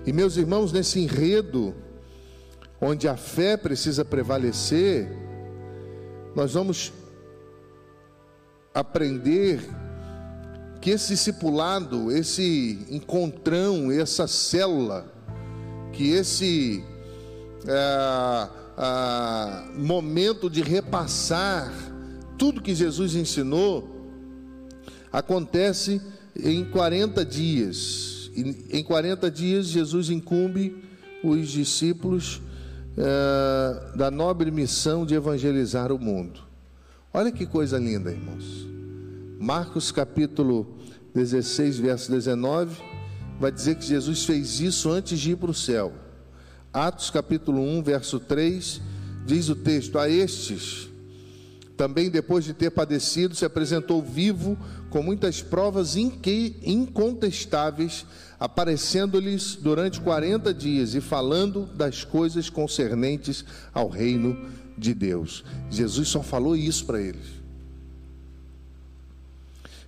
E 0.06 0.12
meus 0.12 0.36
irmãos, 0.36 0.74
nesse 0.74 1.00
enredo, 1.00 1.74
onde 2.82 3.08
a 3.08 3.16
fé 3.16 3.56
precisa 3.56 4.04
prevalecer, 4.04 5.10
nós 6.36 6.54
vamos 6.54 6.92
aprender 8.74 9.62
que 10.82 10.90
esse 10.90 11.14
discipulado, 11.14 12.12
esse 12.12 12.80
encontrão, 12.90 13.92
essa 13.92 14.28
célula, 14.28 15.06
que 15.94 16.10
esse 16.10 16.84
é, 17.66 18.50
momento 19.78 20.50
de 20.50 20.62
repassar 20.62 21.72
tudo 22.38 22.62
que 22.62 22.76
Jesus 22.76 23.16
ensinou, 23.16 24.10
acontece 25.12 26.02
em 26.36 26.66
40 26.66 27.24
dias. 27.24 28.32
Em 28.36 28.84
40 28.84 29.30
dias, 29.30 29.68
Jesus 29.68 30.10
incumbe 30.10 30.84
os 31.24 31.48
discípulos 31.50 32.42
é, 32.98 33.96
da 33.96 34.10
nobre 34.12 34.52
missão 34.52 35.06
de 35.06 35.14
evangelizar 35.14 35.92
o 35.92 36.00
mundo. 36.00 36.53
Olha 37.16 37.32
que 37.32 37.46
coisa 37.46 37.78
linda, 37.78 38.10
irmãos. 38.10 38.66
Marcos 39.40 39.92
capítulo 39.92 40.80
16, 41.14 41.78
verso 41.78 42.12
19, 42.12 42.76
vai 43.40 43.52
dizer 43.52 43.76
que 43.76 43.86
Jesus 43.86 44.26
fez 44.26 44.60
isso 44.60 44.90
antes 44.90 45.20
de 45.20 45.34
ir 45.34 45.36
para 45.36 45.52
o 45.52 45.54
céu. 45.54 45.94
Atos 46.74 47.12
capítulo 47.12 47.62
1, 47.62 47.84
verso 47.84 48.20
3, 48.20 48.82
diz 49.28 49.48
o 49.48 49.56
texto: 49.56 50.00
A 50.00 50.10
estes, 50.10 50.90
também 51.78 52.10
depois 52.10 52.46
de 52.46 52.52
ter 52.52 52.72
padecido, 52.72 53.36
se 53.36 53.46
apresentou 53.46 54.02
vivo, 54.02 54.58
com 54.90 55.04
muitas 55.04 55.40
provas 55.40 55.96
incontestáveis, 55.96 58.08
aparecendo-lhes 58.40 59.56
durante 59.56 60.02
40 60.02 60.52
dias 60.52 60.96
e 60.96 61.02
falando 61.02 61.68
das 61.76 62.04
coisas 62.04 62.50
concernentes 62.50 63.46
ao 63.72 63.88
reino 63.88 64.36
de 64.36 64.63
Deus. 64.94 65.44
Jesus 65.70 66.08
só 66.08 66.24
falou 66.24 66.56
isso 66.56 66.86
para 66.86 67.02
eles. 67.02 67.44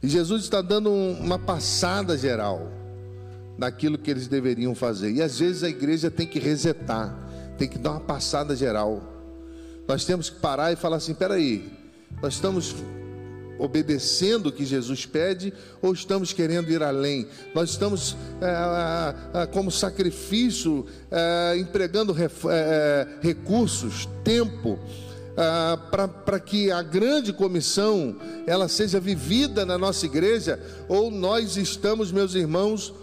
E 0.01 0.07
Jesus 0.07 0.43
está 0.43 0.61
dando 0.61 0.91
uma 0.91 1.39
passada 1.39 2.17
geral 2.17 2.71
naquilo 3.57 3.97
que 3.97 4.11
eles 4.11 4.27
deveriam 4.27 4.75
fazer. 4.75 5.11
E 5.11 5.21
às 5.21 5.39
vezes 5.39 5.63
a 5.63 5.69
igreja 5.69 6.11
tem 6.11 6.27
que 6.27 6.39
resetar, 6.39 7.17
tem 7.57 7.67
que 7.67 7.77
dar 7.77 7.91
uma 7.91 8.01
passada 8.01 8.55
geral. 8.55 9.01
Nós 9.87 10.05
temos 10.05 10.29
que 10.29 10.39
parar 10.39 10.71
e 10.71 10.75
falar 10.75 10.97
assim: 10.97 11.13
peraí, 11.13 11.71
nós 12.21 12.35
estamos 12.35 12.75
obedecendo 13.57 14.47
o 14.47 14.51
que 14.51 14.65
Jesus 14.65 15.05
pede 15.05 15.53
ou 15.81 15.93
estamos 15.93 16.33
querendo 16.33 16.71
ir 16.71 16.83
além? 16.83 17.27
Nós 17.53 17.71
estamos, 17.71 18.15
é, 18.41 19.41
é, 19.41 19.45
como 19.47 19.71
sacrifício, 19.71 20.85
é, 21.11 21.57
empregando 21.57 22.15
recursos, 23.21 24.07
tempo 24.23 24.79
ah, 25.37 25.77
para 26.25 26.39
que 26.39 26.71
a 26.71 26.81
grande 26.81 27.33
comissão 27.33 28.15
ela 28.47 28.67
seja 28.67 28.99
vivida 28.99 29.65
na 29.65 29.77
nossa 29.77 30.05
igreja, 30.05 30.59
ou 30.87 31.11
nós 31.11 31.57
estamos, 31.57 32.11
meus 32.11 32.35
irmãos, 32.35 32.93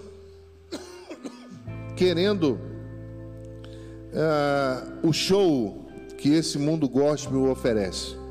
querendo 1.97 2.59
o 5.03 5.13
show 5.13 5.83
que 6.19 6.31
esse 6.31 6.59
mundo 6.59 6.89
gospel 6.89 7.51
oferece. 7.51 8.22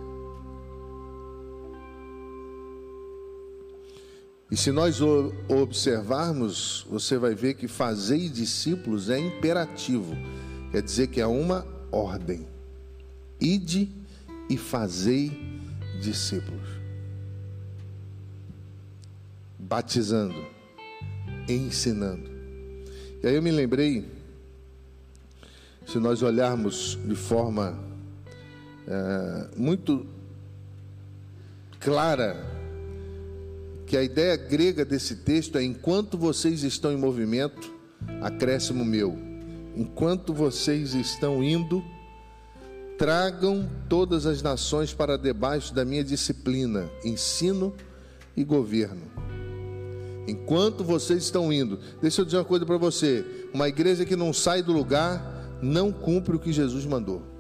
E 4.52 4.58
se 4.58 4.70
nós 4.70 5.00
observarmos, 5.48 6.86
você 6.90 7.18
vai 7.18 7.34
ver 7.34 7.54
que 7.54 7.70
fazer 7.70 8.28
discípulos 8.28 9.10
é 9.10 9.18
imperativo, 9.18 10.14
quer 10.74 10.82
dizer 10.82 11.08
que 11.08 11.22
é 11.22 11.26
uma 11.26 11.66
ordem. 11.90 12.46
Ide 13.40 13.90
e 14.50 14.58
fazei 14.58 15.32
discípulos. 16.02 16.68
Batizando, 19.58 20.46
ensinando. 21.48 22.30
E 23.24 23.28
aí 23.28 23.36
eu 23.36 23.42
me 23.42 23.52
lembrei, 23.52 24.06
se 25.88 25.98
nós 25.98 26.22
olharmos 26.22 27.00
de 27.06 27.16
forma 27.16 27.80
é, 28.86 29.48
muito 29.56 30.06
clara, 31.80 32.61
que 33.92 33.98
a 33.98 34.04
ideia 34.04 34.38
grega 34.38 34.86
desse 34.86 35.18
texto 35.18 35.58
é: 35.58 35.64
enquanto 35.64 36.18
vocês 36.18 36.64
estão 36.64 36.94
em 36.94 36.98
movimento, 36.98 37.76
acréscimo 38.22 38.86
meu. 38.86 39.20
Enquanto 39.76 40.34
vocês 40.34 40.94
estão 40.94 41.44
indo, 41.44 41.84
Tragam 43.02 43.68
todas 43.90 44.28
as 44.28 44.44
nações 44.44 44.94
para 44.94 45.18
debaixo 45.18 45.74
da 45.74 45.84
minha 45.84 46.04
disciplina, 46.04 46.88
ensino 47.04 47.74
e 48.38 48.44
governo. 48.44 49.02
Enquanto 50.28 50.84
vocês 50.84 51.24
estão 51.24 51.52
indo, 51.52 51.80
deixa 52.00 52.22
eu 52.22 52.26
dizer 52.26 52.38
uma 52.38 52.46
coisa 52.46 52.64
para 52.64 52.78
você: 52.78 53.26
uma 53.52 53.68
igreja 53.68 54.06
que 54.06 54.16
não 54.16 54.32
sai 54.32 54.62
do 54.62 54.72
lugar 54.72 55.60
não 55.64 55.92
cumpre 55.92 56.36
o 56.36 56.40
que 56.40 56.54
Jesus 56.54 56.86
mandou. 56.86 57.31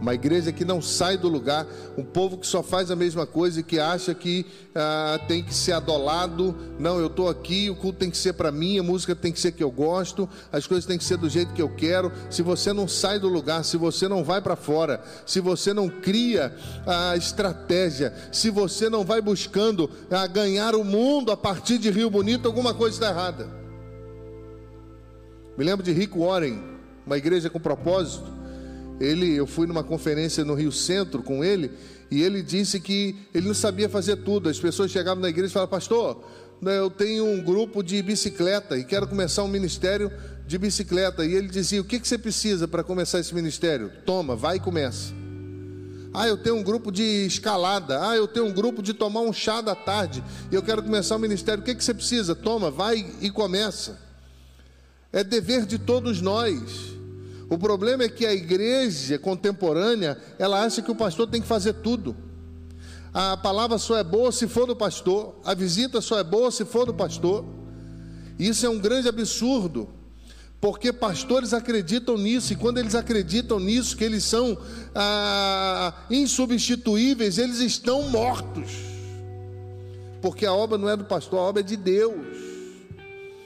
Uma 0.00 0.14
igreja 0.14 0.52
que 0.52 0.64
não 0.64 0.82
sai 0.82 1.16
do 1.16 1.26
lugar, 1.26 1.66
um 1.96 2.04
povo 2.04 2.36
que 2.36 2.46
só 2.46 2.62
faz 2.62 2.90
a 2.90 2.96
mesma 2.96 3.26
coisa 3.26 3.60
e 3.60 3.62
que 3.62 3.80
acha 3.80 4.14
que 4.14 4.44
ah, 4.74 5.18
tem 5.26 5.42
que 5.42 5.54
ser 5.54 5.72
adolado. 5.72 6.54
Não, 6.78 6.98
eu 6.98 7.06
estou 7.06 7.30
aqui, 7.30 7.70
o 7.70 7.74
culto 7.74 8.00
tem 8.00 8.10
que 8.10 8.16
ser 8.16 8.34
para 8.34 8.52
mim, 8.52 8.78
a 8.78 8.82
música 8.82 9.14
tem 9.14 9.32
que 9.32 9.40
ser 9.40 9.52
que 9.52 9.64
eu 9.64 9.70
gosto, 9.70 10.28
as 10.52 10.66
coisas 10.66 10.84
têm 10.84 10.98
que 10.98 11.04
ser 11.04 11.16
do 11.16 11.30
jeito 11.30 11.54
que 11.54 11.62
eu 11.62 11.70
quero. 11.70 12.12
Se 12.28 12.42
você 12.42 12.74
não 12.74 12.86
sai 12.86 13.18
do 13.18 13.28
lugar, 13.28 13.64
se 13.64 13.78
você 13.78 14.06
não 14.06 14.22
vai 14.22 14.42
para 14.42 14.54
fora, 14.54 15.02
se 15.24 15.40
você 15.40 15.72
não 15.72 15.88
cria 15.88 16.54
a 16.86 17.16
estratégia, 17.16 18.12
se 18.30 18.50
você 18.50 18.90
não 18.90 19.02
vai 19.02 19.22
buscando 19.22 19.90
ah, 20.10 20.26
ganhar 20.26 20.74
o 20.74 20.84
mundo 20.84 21.32
a 21.32 21.36
partir 21.36 21.78
de 21.78 21.90
Rio 21.90 22.10
Bonito, 22.10 22.46
alguma 22.46 22.74
coisa 22.74 22.96
está 22.96 23.08
errada. 23.08 23.48
Me 25.56 25.64
lembro 25.64 25.82
de 25.82 25.90
Rick 25.90 26.18
Warren, 26.18 26.62
uma 27.06 27.16
igreja 27.16 27.48
com 27.48 27.58
propósito. 27.58 28.35
Ele, 29.00 29.34
eu 29.34 29.46
fui 29.46 29.66
numa 29.66 29.84
conferência 29.84 30.44
no 30.44 30.54
Rio 30.54 30.72
Centro 30.72 31.22
com 31.22 31.44
ele 31.44 31.70
e 32.10 32.22
ele 32.22 32.42
disse 32.42 32.80
que 32.80 33.16
ele 33.34 33.46
não 33.46 33.54
sabia 33.54 33.88
fazer 33.88 34.16
tudo. 34.16 34.48
As 34.48 34.58
pessoas 34.58 34.90
chegavam 34.90 35.22
na 35.22 35.28
igreja 35.28 35.50
e 35.50 35.52
falavam: 35.52 35.70
Pastor, 35.70 36.24
né, 36.60 36.78
eu 36.78 36.88
tenho 36.88 37.26
um 37.26 37.42
grupo 37.42 37.82
de 37.82 38.00
bicicleta 38.02 38.78
e 38.78 38.84
quero 38.84 39.06
começar 39.06 39.42
um 39.42 39.48
ministério 39.48 40.10
de 40.46 40.56
bicicleta. 40.56 41.24
E 41.24 41.34
ele 41.34 41.48
dizia: 41.48 41.80
O 41.80 41.84
que, 41.84 42.00
que 42.00 42.08
você 42.08 42.16
precisa 42.16 42.66
para 42.66 42.82
começar 42.82 43.18
esse 43.18 43.34
ministério? 43.34 43.90
Toma, 44.04 44.34
vai 44.34 44.56
e 44.56 44.60
começa. 44.60 45.12
Ah, 46.14 46.26
eu 46.26 46.38
tenho 46.38 46.56
um 46.56 46.62
grupo 46.62 46.90
de 46.90 47.26
escalada. 47.26 48.08
Ah, 48.08 48.16
eu 48.16 48.26
tenho 48.26 48.46
um 48.46 48.52
grupo 48.52 48.82
de 48.82 48.94
tomar 48.94 49.20
um 49.20 49.34
chá 49.34 49.60
da 49.60 49.74
tarde. 49.74 50.24
E 50.50 50.54
eu 50.54 50.62
quero 50.62 50.82
começar 50.82 51.16
o 51.16 51.18
ministério. 51.18 51.60
O 51.60 51.64
que, 51.64 51.74
que 51.74 51.84
você 51.84 51.92
precisa? 51.92 52.34
Toma, 52.34 52.70
vai 52.70 53.06
e 53.20 53.30
começa. 53.30 53.98
É 55.12 55.22
dever 55.22 55.66
de 55.66 55.78
todos 55.78 56.22
nós 56.22 56.96
o 57.48 57.56
problema 57.56 58.02
é 58.02 58.08
que 58.08 58.26
a 58.26 58.34
igreja 58.34 59.18
contemporânea, 59.18 60.18
ela 60.38 60.62
acha 60.62 60.82
que 60.82 60.90
o 60.90 60.96
pastor 60.96 61.28
tem 61.28 61.40
que 61.40 61.46
fazer 61.46 61.74
tudo. 61.74 62.16
A 63.14 63.36
palavra 63.36 63.78
só 63.78 63.96
é 63.96 64.04
boa 64.04 64.32
se 64.32 64.48
for 64.48 64.66
do 64.66 64.74
pastor, 64.74 65.36
a 65.44 65.54
visita 65.54 66.00
só 66.00 66.18
é 66.18 66.24
boa 66.24 66.50
se 66.50 66.64
for 66.64 66.84
do 66.84 66.92
pastor. 66.92 67.44
Isso 68.38 68.66
é 68.66 68.68
um 68.68 68.78
grande 68.78 69.08
absurdo, 69.08 69.88
porque 70.60 70.92
pastores 70.92 71.54
acreditam 71.54 72.18
nisso, 72.18 72.52
e 72.52 72.56
quando 72.56 72.78
eles 72.78 72.94
acreditam 72.94 73.60
nisso, 73.60 73.96
que 73.96 74.04
eles 74.04 74.24
são 74.24 74.58
ah, 74.94 75.94
insubstituíveis, 76.10 77.38
eles 77.38 77.60
estão 77.60 78.02
mortos, 78.10 78.72
porque 80.20 80.44
a 80.44 80.52
obra 80.52 80.76
não 80.76 80.88
é 80.88 80.96
do 80.96 81.04
pastor, 81.04 81.38
a 81.38 81.42
obra 81.42 81.60
é 81.60 81.64
de 81.64 81.76
Deus, 81.76 82.26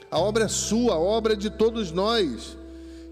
a 0.09 0.19
obra 0.19 0.45
é 0.45 0.47
sua, 0.47 0.95
a 0.95 0.99
obra 0.99 1.33
é 1.33 1.35
de 1.37 1.51
todos 1.51 1.91
nós. 1.91 2.57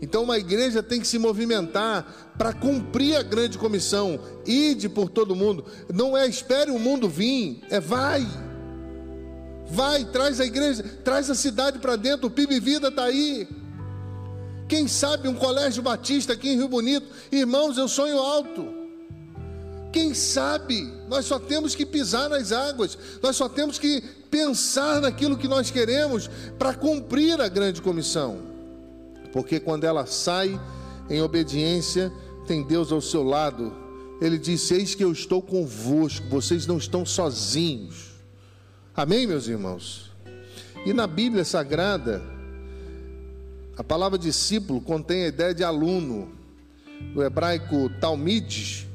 Então, 0.02 0.24
uma 0.24 0.38
igreja 0.38 0.82
tem 0.82 1.02
que 1.02 1.08
se 1.08 1.20
movimentar 1.20 2.34
para 2.38 2.54
cumprir 2.54 3.18
a 3.18 3.24
grande 3.24 3.58
comissão. 3.58 4.20
Ide 4.46 4.88
por 4.88 5.10
todo 5.10 5.36
mundo. 5.36 5.66
Não 5.94 6.18
é 6.18 6.26
espere 6.26 6.72
o 6.72 6.80
mundo 6.80 7.10
vir, 7.10 7.62
é 7.70 7.80
vai. 7.80 8.26
Vai, 9.70 10.06
traz 10.06 10.40
a 10.40 10.46
igreja, 10.46 10.84
traz 11.04 11.30
a 11.30 11.36
cidade 11.36 11.80
para 11.80 11.96
dentro. 11.96 12.28
O 12.28 12.32
PIB 12.32 12.60
Vida 12.60 12.88
está 12.88 13.04
aí. 13.04 13.48
Quem 14.70 14.88
sabe 14.88 15.28
um 15.28 15.36
colégio 15.36 15.84
batista 15.84 16.34
aqui 16.34 16.50
em 16.50 16.56
Rio 16.56 16.70
Bonito. 16.70 17.08
Irmãos, 17.32 17.78
eu 17.78 17.88
sonho 17.88 18.20
alto. 18.20 18.68
Quem 19.92 20.14
sabe? 20.14 20.94
Nós 21.10 21.26
só 21.26 21.40
temos 21.40 21.76
que 21.76 21.86
pisar 21.86 22.30
nas 22.30 22.52
águas. 22.52 22.98
Nós 23.22 23.36
só 23.36 23.50
temos 23.50 23.78
que 23.78 24.02
pensar 24.32 25.02
naquilo 25.02 25.38
que 25.38 25.48
nós 25.48 25.70
queremos 25.70 26.30
para 26.58 26.74
cumprir 26.74 27.42
a 27.42 27.50
grande 27.50 27.82
comissão 27.82 28.49
porque 29.32 29.60
quando 29.60 29.84
ela 29.84 30.06
sai 30.06 30.60
em 31.10 31.22
obediência, 31.22 32.12
tem 32.48 32.64
Deus 32.64 32.92
ao 32.92 33.02
seu 33.02 33.24
lado. 33.24 33.74
Ele 34.22 34.38
disse: 34.38 34.74
Eis 34.74 34.96
que 34.96 35.04
eu 35.04 35.12
estou 35.12 35.42
convosco, 35.42 36.28
vocês 36.30 36.66
não 36.66 36.78
estão 36.78 37.06
sozinhos. 37.06 38.10
Amém, 38.96 39.26
meus 39.26 39.48
irmãos? 39.48 40.12
E 40.86 40.94
na 40.94 41.08
Bíblia 41.08 41.44
Sagrada, 41.44 42.22
a 43.78 43.84
palavra 43.84 44.18
discípulo 44.18 44.82
contém 44.82 45.24
a 45.24 45.28
ideia 45.28 45.54
de 45.54 45.64
aluno, 45.64 46.30
do 47.14 47.24
hebraico 47.24 47.90
talmid, 48.02 48.88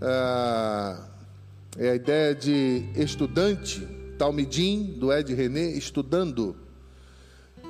ah, 0.00 1.06
é 1.78 1.90
a 1.90 1.94
ideia 1.94 2.34
de 2.34 2.84
estudante, 2.94 3.86
talmidim, 4.18 4.96
do 4.98 5.12
Ed 5.12 5.32
René, 5.34 5.70
estudando, 5.70 6.56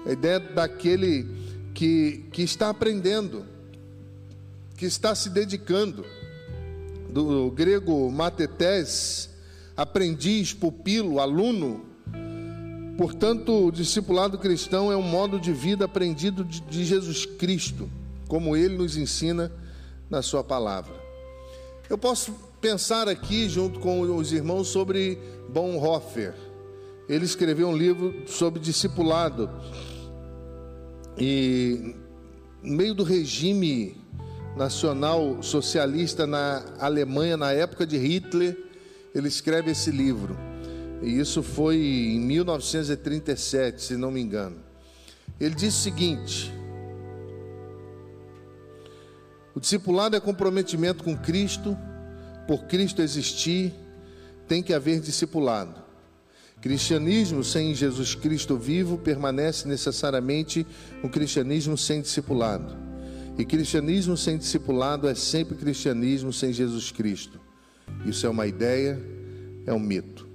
a 0.04 0.12
ideia 0.12 0.38
daquele 0.40 1.26
que, 1.76 2.24
que 2.32 2.40
está 2.40 2.70
aprendendo, 2.70 3.44
que 4.78 4.86
está 4.86 5.14
se 5.14 5.28
dedicando. 5.28 6.06
Do 7.10 7.50
grego 7.50 8.10
matetes, 8.10 9.28
aprendiz, 9.76 10.54
pupilo, 10.54 11.20
aluno. 11.20 11.84
Portanto, 12.96 13.66
o 13.66 13.70
discipulado 13.70 14.38
cristão 14.38 14.90
é 14.90 14.96
um 14.96 15.02
modo 15.02 15.38
de 15.38 15.52
vida 15.52 15.84
aprendido 15.84 16.42
de, 16.42 16.62
de 16.62 16.82
Jesus 16.82 17.26
Cristo, 17.26 17.90
como 18.26 18.56
ele 18.56 18.78
nos 18.78 18.96
ensina 18.96 19.52
na 20.08 20.22
sua 20.22 20.42
palavra. 20.42 20.94
Eu 21.90 21.98
posso 21.98 22.32
pensar 22.58 23.06
aqui, 23.06 23.50
junto 23.50 23.80
com 23.80 24.00
os 24.00 24.32
irmãos, 24.32 24.68
sobre 24.68 25.18
Bonhoeffer. 25.50 26.34
Ele 27.06 27.26
escreveu 27.26 27.68
um 27.68 27.76
livro 27.76 28.22
sobre 28.26 28.60
discipulado. 28.60 29.50
E 31.18 31.94
no 32.62 32.76
meio 32.76 32.94
do 32.94 33.02
regime 33.02 33.96
nacional 34.56 35.42
socialista 35.42 36.26
na 36.26 36.64
Alemanha, 36.78 37.36
na 37.36 37.52
época 37.52 37.86
de 37.86 37.96
Hitler, 37.96 38.56
ele 39.14 39.28
escreve 39.28 39.70
esse 39.70 39.90
livro. 39.90 40.36
E 41.02 41.18
isso 41.18 41.42
foi 41.42 41.76
em 41.76 42.20
1937, 42.20 43.82
se 43.82 43.96
não 43.96 44.10
me 44.10 44.20
engano. 44.20 44.56
Ele 45.38 45.54
diz 45.54 45.74
o 45.74 45.82
seguinte: 45.82 46.52
O 49.54 49.60
discipulado 49.60 50.16
é 50.16 50.20
comprometimento 50.20 51.04
com 51.04 51.16
Cristo, 51.16 51.76
por 52.46 52.64
Cristo 52.64 53.00
existir, 53.00 53.72
tem 54.46 54.62
que 54.62 54.72
haver 54.74 55.00
discipulado. 55.00 55.85
Cristianismo 56.60 57.44
sem 57.44 57.74
Jesus 57.74 58.14
Cristo 58.14 58.56
vivo 58.56 58.98
permanece 58.98 59.68
necessariamente 59.68 60.66
um 61.02 61.08
cristianismo 61.08 61.76
sem 61.76 62.00
discipulado. 62.00 62.76
E 63.38 63.44
cristianismo 63.44 64.16
sem 64.16 64.38
discipulado 64.38 65.06
é 65.08 65.14
sempre 65.14 65.56
cristianismo 65.56 66.32
sem 66.32 66.52
Jesus 66.52 66.90
Cristo. 66.90 67.38
Isso 68.04 68.26
é 68.26 68.30
uma 68.30 68.46
ideia, 68.46 69.00
é 69.66 69.72
um 69.72 69.78
mito. 69.78 70.26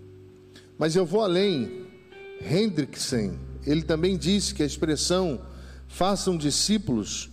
Mas 0.77 0.95
eu 0.95 1.05
vou 1.05 1.21
além. 1.21 1.87
Hendrickson, 2.41 3.37
ele 3.65 3.83
também 3.83 4.17
disse 4.17 4.53
que 4.53 4.63
a 4.63 4.65
expressão 4.65 5.41
façam 5.87 6.37
discípulos 6.37 7.31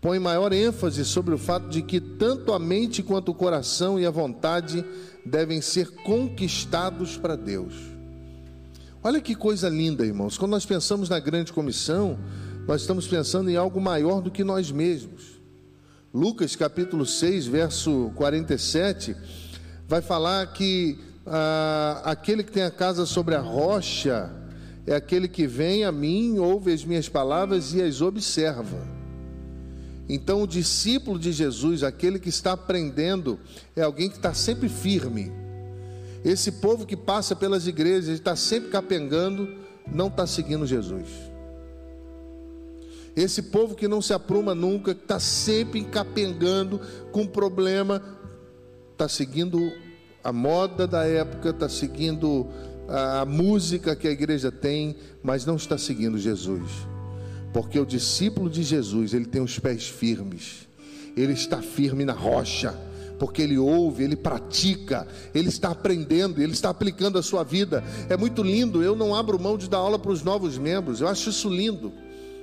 põe 0.00 0.18
maior 0.18 0.52
ênfase 0.52 1.04
sobre 1.04 1.34
o 1.34 1.38
fato 1.38 1.68
de 1.68 1.82
que 1.82 2.00
tanto 2.00 2.52
a 2.52 2.58
mente 2.58 3.02
quanto 3.02 3.30
o 3.32 3.34
coração 3.34 4.00
e 4.00 4.06
a 4.06 4.10
vontade 4.10 4.84
devem 5.24 5.60
ser 5.60 5.90
conquistados 5.90 7.18
para 7.18 7.36
Deus. 7.36 7.74
Olha 9.02 9.18
que 9.18 9.34
coisa 9.34 9.66
linda, 9.66 10.04
irmãos. 10.04 10.36
Quando 10.36 10.50
nós 10.50 10.66
pensamos 10.66 11.08
na 11.08 11.18
grande 11.18 11.54
comissão, 11.54 12.18
nós 12.68 12.82
estamos 12.82 13.06
pensando 13.08 13.48
em 13.48 13.56
algo 13.56 13.80
maior 13.80 14.20
do 14.20 14.30
que 14.30 14.44
nós 14.44 14.70
mesmos. 14.70 15.40
Lucas 16.12 16.54
capítulo 16.54 17.06
6, 17.06 17.46
verso 17.46 18.12
47, 18.14 19.16
vai 19.88 20.02
falar 20.02 20.52
que 20.52 20.98
ah, 21.26 22.02
aquele 22.04 22.44
que 22.44 22.52
tem 22.52 22.62
a 22.62 22.70
casa 22.70 23.06
sobre 23.06 23.34
a 23.34 23.40
rocha 23.40 24.30
é 24.86 24.94
aquele 24.94 25.28
que 25.28 25.46
vem 25.46 25.82
a 25.82 25.90
mim, 25.90 26.38
ouve 26.38 26.70
as 26.70 26.84
minhas 26.84 27.08
palavras 27.08 27.72
e 27.72 27.80
as 27.80 28.02
observa. 28.02 28.86
Então, 30.10 30.42
o 30.42 30.46
discípulo 30.46 31.18
de 31.18 31.32
Jesus, 31.32 31.82
aquele 31.82 32.18
que 32.18 32.28
está 32.28 32.52
aprendendo, 32.52 33.40
é 33.74 33.80
alguém 33.80 34.10
que 34.10 34.16
está 34.16 34.34
sempre 34.34 34.68
firme. 34.68 35.39
Esse 36.24 36.52
povo 36.52 36.86
que 36.86 36.96
passa 36.96 37.34
pelas 37.34 37.66
igrejas, 37.66 38.08
está 38.08 38.36
sempre 38.36 38.70
capengando, 38.70 39.56
não 39.90 40.08
está 40.08 40.26
seguindo 40.26 40.66
Jesus. 40.66 41.08
Esse 43.16 43.42
povo 43.42 43.74
que 43.74 43.88
não 43.88 44.00
se 44.00 44.12
apruma 44.12 44.54
nunca, 44.54 44.94
que 44.94 45.02
está 45.02 45.18
sempre 45.18 45.82
capengando 45.84 46.80
com 47.10 47.26
problema, 47.26 48.02
está 48.92 49.08
seguindo 49.08 49.72
a 50.22 50.32
moda 50.32 50.86
da 50.86 51.04
época, 51.06 51.50
está 51.50 51.68
seguindo 51.68 52.46
a, 52.88 53.22
a 53.22 53.26
música 53.26 53.96
que 53.96 54.06
a 54.06 54.10
igreja 54.10 54.52
tem, 54.52 54.96
mas 55.22 55.44
não 55.46 55.56
está 55.56 55.76
seguindo 55.78 56.18
Jesus. 56.18 56.70
Porque 57.52 57.80
o 57.80 57.86
discípulo 57.86 58.48
de 58.48 58.62
Jesus, 58.62 59.12
ele 59.12 59.24
tem 59.24 59.40
os 59.40 59.58
pés 59.58 59.88
firmes, 59.88 60.68
ele 61.16 61.32
está 61.32 61.60
firme 61.60 62.04
na 62.04 62.12
rocha, 62.12 62.78
porque 63.20 63.42
ele 63.42 63.58
ouve, 63.58 64.02
ele 64.02 64.16
pratica, 64.16 65.06
ele 65.34 65.50
está 65.50 65.70
aprendendo, 65.70 66.42
ele 66.42 66.52
está 66.52 66.70
aplicando 66.70 67.18
a 67.18 67.22
sua 67.22 67.44
vida. 67.44 67.84
É 68.08 68.16
muito 68.16 68.42
lindo. 68.42 68.82
Eu 68.82 68.96
não 68.96 69.14
abro 69.14 69.38
mão 69.38 69.58
de 69.58 69.68
dar 69.68 69.76
aula 69.76 69.98
para 69.98 70.10
os 70.10 70.22
novos 70.22 70.56
membros, 70.56 71.02
eu 71.02 71.06
acho 71.06 71.28
isso 71.28 71.50
lindo. 71.50 71.92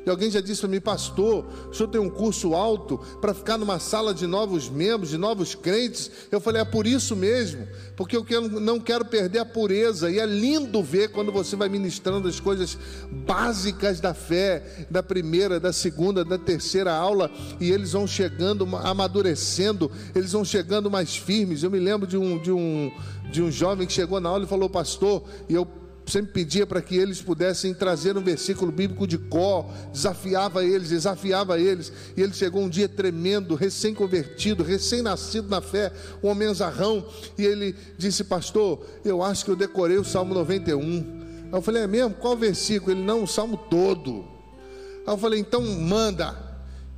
E 0.07 0.09
alguém 0.09 0.31
já 0.31 0.39
disse 0.39 0.61
para 0.61 0.69
mim, 0.69 0.79
pastor, 0.79 1.45
o 1.69 1.73
senhor 1.73 1.89
tem 1.89 1.99
um 1.99 2.09
curso 2.09 2.53
alto 2.53 2.97
para 3.19 3.33
ficar 3.33 3.57
numa 3.57 3.77
sala 3.77 4.13
de 4.13 4.25
novos 4.25 4.69
membros, 4.69 5.09
de 5.09 5.17
novos 5.17 5.53
crentes. 5.53 6.09
Eu 6.31 6.39
falei, 6.39 6.61
é 6.61 6.65
por 6.65 6.87
isso 6.87 7.13
mesmo, 7.13 7.67
porque 7.93 8.15
eu 8.15 8.47
não 8.47 8.79
quero 8.79 9.03
perder 9.03 9.39
a 9.39 9.45
pureza. 9.45 10.09
E 10.09 10.17
é 10.17 10.25
lindo 10.25 10.81
ver 10.81 11.09
quando 11.09 11.29
você 11.29 11.57
vai 11.57 11.67
ministrando 11.67 12.29
as 12.29 12.39
coisas 12.39 12.77
básicas 13.11 13.99
da 13.99 14.13
fé, 14.13 14.87
da 14.89 15.03
primeira, 15.03 15.59
da 15.59 15.73
segunda, 15.73 16.23
da 16.23 16.37
terceira 16.37 16.93
aula, 16.93 17.29
e 17.59 17.69
eles 17.69 17.91
vão 17.91 18.07
chegando, 18.07 18.65
amadurecendo, 18.77 19.91
eles 20.15 20.31
vão 20.31 20.45
chegando 20.45 20.89
mais 20.89 21.17
firmes. 21.17 21.63
Eu 21.63 21.69
me 21.69 21.79
lembro 21.79 22.07
de 22.07 22.17
um, 22.17 22.41
de 22.41 22.53
um, 22.53 22.89
de 23.29 23.41
um 23.41 23.51
jovem 23.51 23.85
que 23.85 23.91
chegou 23.91 24.21
na 24.21 24.29
aula 24.29 24.45
e 24.45 24.47
falou, 24.47 24.69
pastor, 24.69 25.21
e 25.49 25.53
eu 25.53 25.67
sempre 26.07 26.31
pedia 26.31 26.65
para 26.65 26.81
que 26.81 26.95
eles 26.95 27.21
pudessem 27.21 27.73
trazer 27.73 28.17
um 28.17 28.23
versículo 28.23 28.71
bíblico 28.71 29.05
de 29.05 29.17
có, 29.17 29.69
desafiava 29.91 30.63
eles, 30.63 30.89
desafiava 30.89 31.59
eles, 31.59 31.91
e 32.15 32.21
ele 32.21 32.33
chegou 32.33 32.63
um 32.63 32.69
dia 32.69 32.87
tremendo, 32.87 33.55
recém-convertido, 33.55 34.63
recém-nascido 34.63 35.49
na 35.49 35.61
fé, 35.61 35.91
um 36.23 36.29
homem 36.29 36.53
zarrão, 36.53 37.05
e 37.37 37.45
ele 37.45 37.75
disse, 37.97 38.23
pastor, 38.23 38.85
eu 39.03 39.21
acho 39.21 39.45
que 39.45 39.51
eu 39.51 39.55
decorei 39.55 39.97
o 39.97 40.05
Salmo 40.05 40.33
91. 40.33 40.81
Aí 40.81 41.49
eu 41.51 41.61
falei, 41.61 41.83
é 41.83 41.87
mesmo? 41.87 42.13
Qual 42.15 42.35
versículo? 42.35 42.91
Ele, 42.91 43.03
não, 43.03 43.23
o 43.23 43.27
Salmo 43.27 43.57
todo. 43.69 44.25
Aí 45.05 45.13
eu 45.13 45.17
falei, 45.17 45.39
então 45.39 45.61
manda 45.61 46.35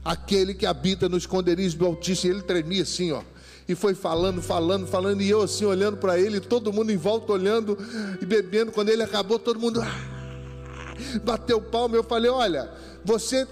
aquele 0.04 0.54
que 0.54 0.66
habita 0.66 1.10
no 1.10 1.18
esconderijo 1.18 1.78
do 1.78 1.86
Altíssimo, 1.86 2.34
e 2.34 2.36
ele 2.36 2.44
tremia 2.44 2.84
assim, 2.84 3.12
ó 3.12 3.22
e 3.70 3.76
foi 3.76 3.94
falando, 3.94 4.42
falando, 4.42 4.88
falando, 4.88 5.22
e 5.22 5.30
eu 5.30 5.44
assim 5.44 5.64
olhando 5.64 5.98
para 5.98 6.20
ele, 6.20 6.40
todo 6.40 6.74
mundo 6.74 6.92
em 6.92 6.98
volta 6.98 7.32
olhando 7.32 7.78
e 8.20 8.26
bebendo. 8.26 8.72
Quando 8.72 8.90
ele 8.90 9.04
acabou, 9.04 9.38
todo 9.38 9.60
mundo 9.60 9.80
ah, 9.80 11.20
bateu 11.24 11.62
palma. 11.62 11.96
Eu 11.96 12.04
falei: 12.04 12.32
Olha, 12.32 12.68
você 13.06 13.48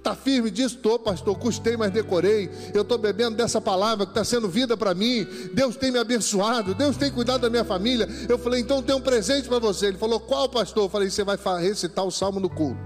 Está 0.00 0.16
firme 0.16 0.50
disso? 0.50 0.76
Estou, 0.76 0.98
pastor. 0.98 1.38
Custei, 1.38 1.76
mas 1.76 1.92
decorei. 1.92 2.50
Eu 2.72 2.80
estou 2.80 2.96
bebendo 2.96 3.36
dessa 3.36 3.60
palavra 3.60 4.06
que 4.06 4.12
está 4.12 4.24
sendo 4.24 4.48
vida 4.48 4.74
para 4.74 4.94
mim. 4.94 5.26
Deus 5.52 5.76
tem 5.76 5.90
me 5.90 5.98
abençoado. 5.98 6.74
Deus 6.74 6.96
tem 6.96 7.12
cuidado 7.12 7.42
da 7.42 7.50
minha 7.50 7.66
família. 7.66 8.08
Eu 8.26 8.38
falei, 8.38 8.62
então 8.62 8.82
tem 8.82 8.96
um 8.96 9.00
presente 9.02 9.46
para 9.46 9.58
você. 9.58 9.88
Ele 9.88 9.98
falou, 9.98 10.18
qual, 10.18 10.48
pastor? 10.48 10.84
Eu 10.84 10.88
falei, 10.88 11.10
você 11.10 11.22
vai 11.22 11.36
recitar 11.60 12.02
o 12.02 12.10
salmo 12.10 12.40
no 12.40 12.48
culto. 12.48 12.80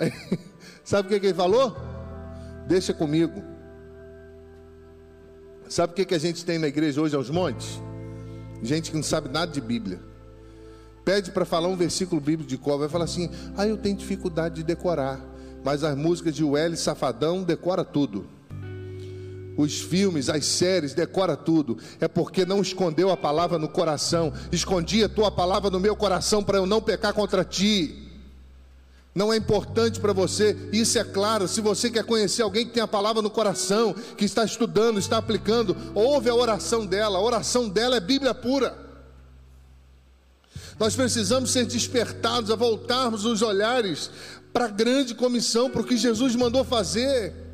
Sabe 0.82 1.08
o 1.08 1.10
que, 1.10 1.20
que 1.20 1.26
ele 1.26 1.34
falou? 1.34 1.87
Deixa 2.68 2.92
comigo. 2.92 3.42
Sabe 5.70 5.94
o 5.94 5.96
que, 5.96 6.04
que 6.04 6.14
a 6.14 6.18
gente 6.18 6.44
tem 6.44 6.58
na 6.58 6.68
igreja 6.68 7.00
hoje 7.00 7.16
aos 7.16 7.30
montes? 7.30 7.80
Gente 8.62 8.90
que 8.90 8.96
não 8.96 9.02
sabe 9.02 9.30
nada 9.30 9.50
de 9.50 9.60
Bíblia. 9.60 9.98
Pede 11.02 11.30
para 11.30 11.46
falar 11.46 11.68
um 11.68 11.76
versículo 11.76 12.20
bíblico 12.20 12.46
de 12.46 12.58
cor, 12.58 12.78
vai 12.78 12.88
falar 12.90 13.04
assim: 13.04 13.30
ah, 13.56 13.66
eu 13.66 13.78
tenho 13.78 13.96
dificuldade 13.96 14.56
de 14.56 14.62
decorar. 14.62 15.18
Mas 15.64 15.82
as 15.82 15.96
músicas 15.96 16.34
de 16.34 16.44
Welly 16.44 16.76
Safadão 16.76 17.42
decora 17.42 17.82
tudo. 17.82 18.26
Os 19.56 19.80
filmes, 19.80 20.28
as 20.28 20.44
séries, 20.44 20.92
decora 20.92 21.38
tudo. 21.38 21.78
É 21.98 22.06
porque 22.06 22.44
não 22.44 22.60
escondeu 22.60 23.10
a 23.10 23.16
palavra 23.16 23.58
no 23.58 23.68
coração. 23.68 24.30
Escondi 24.52 25.02
a 25.02 25.08
tua 25.08 25.30
palavra 25.30 25.70
no 25.70 25.80
meu 25.80 25.96
coração 25.96 26.44
para 26.44 26.58
eu 26.58 26.66
não 26.66 26.82
pecar 26.82 27.14
contra 27.14 27.42
ti 27.42 28.07
não 29.18 29.32
é 29.32 29.36
importante 29.36 29.98
para 29.98 30.12
você, 30.12 30.56
isso 30.72 30.96
é 30.96 31.02
claro. 31.02 31.48
Se 31.48 31.60
você 31.60 31.90
quer 31.90 32.04
conhecer 32.04 32.42
alguém 32.42 32.64
que 32.64 32.72
tem 32.72 32.82
a 32.82 32.86
palavra 32.86 33.20
no 33.20 33.28
coração, 33.28 33.92
que 34.16 34.24
está 34.24 34.44
estudando, 34.44 35.00
está 35.00 35.16
aplicando, 35.18 35.76
ouve 35.92 36.30
a 36.30 36.34
oração 36.36 36.86
dela, 36.86 37.18
a 37.18 37.20
oração 37.20 37.68
dela 37.68 37.96
é 37.96 38.00
Bíblia 38.00 38.32
pura. 38.32 38.78
Nós 40.78 40.94
precisamos 40.94 41.50
ser 41.50 41.66
despertados 41.66 42.52
a 42.52 42.54
voltarmos 42.54 43.24
os 43.24 43.42
olhares 43.42 44.08
para 44.52 44.66
a 44.66 44.68
grande 44.68 45.16
comissão, 45.16 45.68
para 45.68 45.80
o 45.80 45.84
que 45.84 45.96
Jesus 45.96 46.36
mandou 46.36 46.62
fazer 46.62 47.47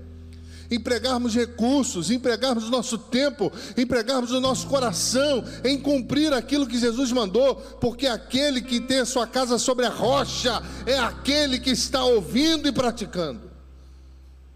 empregarmos 0.74 1.34
recursos, 1.34 2.10
empregarmos 2.10 2.70
nosso 2.70 2.98
tempo, 2.98 3.52
empregarmos 3.76 4.32
o 4.32 4.40
nosso 4.40 4.66
coração 4.66 5.44
em 5.64 5.78
cumprir 5.78 6.32
aquilo 6.32 6.66
que 6.66 6.78
Jesus 6.78 7.12
mandou, 7.12 7.56
porque 7.80 8.06
aquele 8.06 8.60
que 8.60 8.80
tem 8.80 9.00
a 9.00 9.06
sua 9.06 9.26
casa 9.26 9.58
sobre 9.58 9.86
a 9.86 9.90
rocha 9.90 10.62
é 10.86 10.98
aquele 10.98 11.58
que 11.58 11.70
está 11.70 12.04
ouvindo 12.04 12.68
e 12.68 12.72
praticando. 12.72 13.50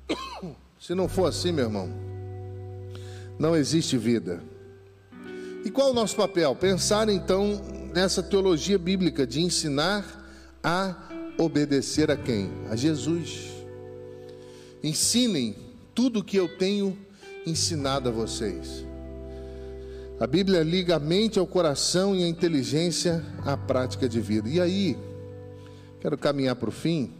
Se 0.80 0.94
não 0.94 1.08
for 1.08 1.26
assim, 1.26 1.52
meu 1.52 1.66
irmão, 1.66 1.90
não 3.38 3.54
existe 3.54 3.96
vida. 3.96 4.42
E 5.64 5.70
qual 5.70 5.88
é 5.88 5.90
o 5.90 5.94
nosso 5.94 6.16
papel? 6.16 6.54
Pensar 6.54 7.08
então 7.08 7.60
nessa 7.94 8.22
teologia 8.22 8.78
bíblica 8.78 9.26
de 9.26 9.40
ensinar 9.40 10.04
a 10.62 10.94
obedecer 11.36 12.10
a 12.10 12.16
quem? 12.16 12.50
A 12.70 12.76
Jesus. 12.76 13.48
Ensinem 14.82 15.67
tudo 15.98 16.22
que 16.22 16.36
eu 16.36 16.46
tenho 16.46 16.96
ensinado 17.44 18.08
a 18.08 18.12
vocês. 18.12 18.86
A 20.20 20.28
Bíblia 20.28 20.62
liga 20.62 20.94
a 20.94 21.00
mente 21.00 21.40
ao 21.40 21.46
coração 21.46 22.14
e 22.14 22.22
a 22.22 22.28
inteligência 22.28 23.20
à 23.44 23.56
prática 23.56 24.08
de 24.08 24.20
vida. 24.20 24.48
E 24.48 24.60
aí, 24.60 24.96
quero 26.00 26.16
caminhar 26.16 26.54
para 26.54 26.68
o 26.68 26.70
fim, 26.70 27.12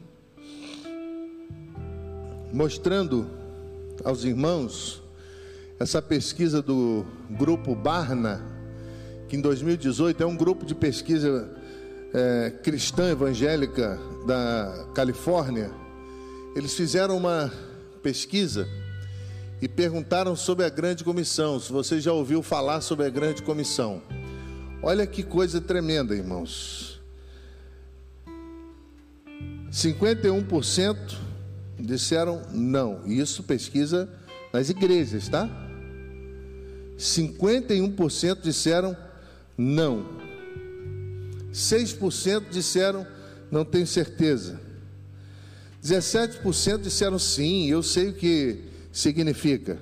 mostrando 2.53 3.29
aos 4.05 4.23
irmãos 4.23 5.03
essa 5.81 6.01
pesquisa 6.01 6.63
do 6.63 7.05
grupo 7.31 7.75
Barna, 7.75 8.41
que 9.29 9.37
em 9.37 9.41
2018 9.41 10.23
é 10.23 10.27
um 10.27 10.37
grupo 10.37 10.65
de 10.65 10.77
pesquisa 10.77 11.51
é, 12.15 12.53
cristã 12.63 13.11
evangélica 13.11 13.99
da 14.25 14.87
Califórnia. 14.95 15.69
Eles 16.55 16.75
fizeram 16.75 17.17
uma 17.17 17.53
pesquisa 17.99 18.69
e 19.61 19.69
perguntaram 19.69 20.37
sobre 20.37 20.65
a 20.65 20.69
grande 20.69 21.05
comissão. 21.05 21.59
Se 21.59 21.73
você 21.73 22.01
já 22.01 22.13
ouviu 22.13 22.43
falar 22.43 22.81
sobre 22.81 23.07
a 23.07 23.11
grande 23.11 23.43
comissão, 23.43 24.03
olha 24.83 25.07
que 25.07 25.23
coisa 25.23 25.61
tremenda, 25.61 26.15
irmãos. 26.15 27.01
51% 29.71 30.97
disseram 31.79 32.43
não. 32.53 33.07
Isso 33.07 33.43
pesquisa 33.43 34.09
nas 34.53 34.71
igrejas, 34.71 35.29
tá? 35.29 35.49
51% 36.97 38.41
disseram 38.41 38.97
não. 39.57 40.07
6% 41.53 42.49
disseram 42.51 43.07
não 43.51 43.65
tenho 43.65 43.87
certeza. 43.87 44.61
17% 45.83 46.79
disseram 46.83 47.19
sim, 47.19 47.67
eu 47.67 47.83
sei 47.83 48.09
o 48.09 48.15
que 48.15 48.65
significa. 48.93 49.79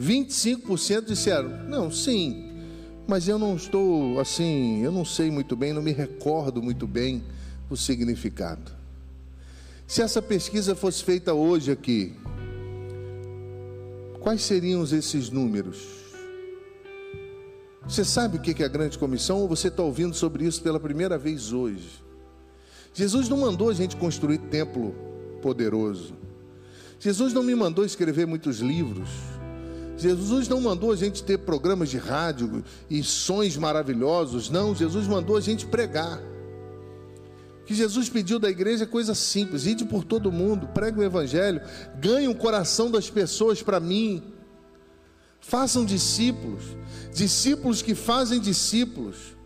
25% 0.00 1.06
disseram 1.06 1.48
não, 1.68 1.90
sim, 1.90 2.48
mas 3.06 3.26
eu 3.26 3.38
não 3.38 3.56
estou 3.56 4.20
assim, 4.20 4.82
eu 4.82 4.92
não 4.92 5.04
sei 5.04 5.30
muito 5.30 5.56
bem, 5.56 5.72
não 5.72 5.82
me 5.82 5.92
recordo 5.92 6.62
muito 6.62 6.86
bem 6.86 7.22
o 7.68 7.76
significado. 7.76 8.72
Se 9.86 10.02
essa 10.02 10.20
pesquisa 10.20 10.74
fosse 10.74 11.02
feita 11.02 11.32
hoje 11.32 11.72
aqui, 11.72 12.14
quais 14.20 14.42
seriam 14.42 14.84
esses 14.84 15.30
números? 15.30 15.98
Você 17.84 18.04
sabe 18.04 18.36
o 18.36 18.40
que 18.40 18.62
é 18.62 18.66
a 18.66 18.68
grande 18.68 18.98
comissão 18.98 19.38
ou 19.38 19.48
você 19.48 19.68
está 19.68 19.82
ouvindo 19.82 20.14
sobre 20.14 20.44
isso 20.44 20.62
pela 20.62 20.78
primeira 20.78 21.16
vez 21.16 21.52
hoje? 21.52 21.88
Jesus 22.92 23.28
não 23.28 23.38
mandou 23.38 23.68
a 23.70 23.74
gente 23.74 23.96
construir 23.96 24.38
templo 24.38 24.94
poderoso. 25.40 26.14
Jesus 26.98 27.32
não 27.32 27.42
me 27.42 27.54
mandou 27.54 27.84
escrever 27.84 28.26
muitos 28.26 28.58
livros. 28.58 29.08
Jesus 29.96 30.48
não 30.48 30.60
mandou 30.60 30.92
a 30.92 30.96
gente 30.96 31.22
ter 31.22 31.38
programas 31.38 31.90
de 31.90 31.98
rádio 31.98 32.64
e 32.88 33.02
sons 33.02 33.56
maravilhosos. 33.56 34.50
Não, 34.50 34.74
Jesus 34.74 35.06
mandou 35.06 35.36
a 35.36 35.40
gente 35.40 35.66
pregar 35.66 36.20
que 37.68 37.74
Jesus 37.74 38.08
pediu 38.08 38.38
da 38.38 38.48
igreja 38.48 38.84
é 38.84 38.86
coisa 38.86 39.14
simples: 39.14 39.66
ide 39.66 39.84
por 39.84 40.02
todo 40.02 40.32
mundo, 40.32 40.66
pregue 40.68 41.00
o 41.00 41.02
evangelho, 41.02 41.60
ganhe 42.00 42.26
o 42.26 42.34
coração 42.34 42.90
das 42.90 43.10
pessoas 43.10 43.62
para 43.62 43.78
mim. 43.78 44.22
Façam 45.38 45.84
discípulos, 45.84 46.62
discípulos 47.12 47.82
que 47.82 47.94
fazem 47.94 48.40
discípulos. 48.40 49.36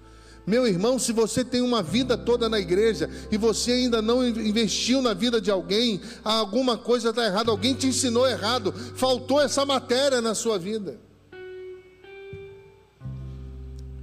Meu 0.46 0.66
irmão, 0.66 0.98
se 0.98 1.12
você 1.12 1.44
tem 1.44 1.60
uma 1.60 1.82
vida 1.82 2.18
toda 2.18 2.48
na 2.48 2.58
igreja 2.58 3.08
e 3.30 3.36
você 3.36 3.72
ainda 3.72 4.02
não 4.02 4.26
investiu 4.26 5.00
na 5.00 5.14
vida 5.14 5.40
de 5.40 5.50
alguém, 5.50 6.00
alguma 6.24 6.76
coisa 6.76 7.10
está 7.10 7.24
errada, 7.24 7.50
alguém 7.50 7.74
te 7.74 7.86
ensinou 7.86 8.28
errado, 8.28 8.72
faltou 8.96 9.40
essa 9.40 9.64
matéria 9.64 10.20
na 10.20 10.34
sua 10.34 10.58
vida. 10.58 10.98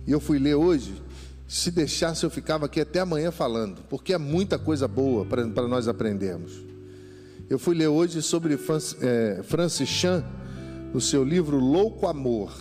E 0.07 0.11
eu 0.11 0.19
fui 0.19 0.39
ler 0.39 0.55
hoje 0.55 0.93
se 1.49 1.71
deixasse, 1.71 2.23
eu 2.23 2.29
ficava 2.29 2.67
aqui 2.67 2.79
até 2.79 2.99
amanhã 2.99 3.31
falando, 3.31 3.81
porque 3.89 4.13
é 4.13 4.19
muita 4.19 4.59
coisa 4.59 4.87
boa 4.87 5.25
para 5.25 5.67
nós 5.67 5.87
aprendermos. 5.87 6.53
Eu 7.49 7.57
fui 7.57 7.75
ler 7.75 7.87
hoje 7.87 8.21
sobre 8.21 8.53
é, 9.01 9.41
Francis 9.43 9.89
Chan, 9.89 10.23
no 10.93 11.01
seu 11.01 11.23
livro 11.23 11.57
Louco 11.57 12.05
Amor. 12.05 12.53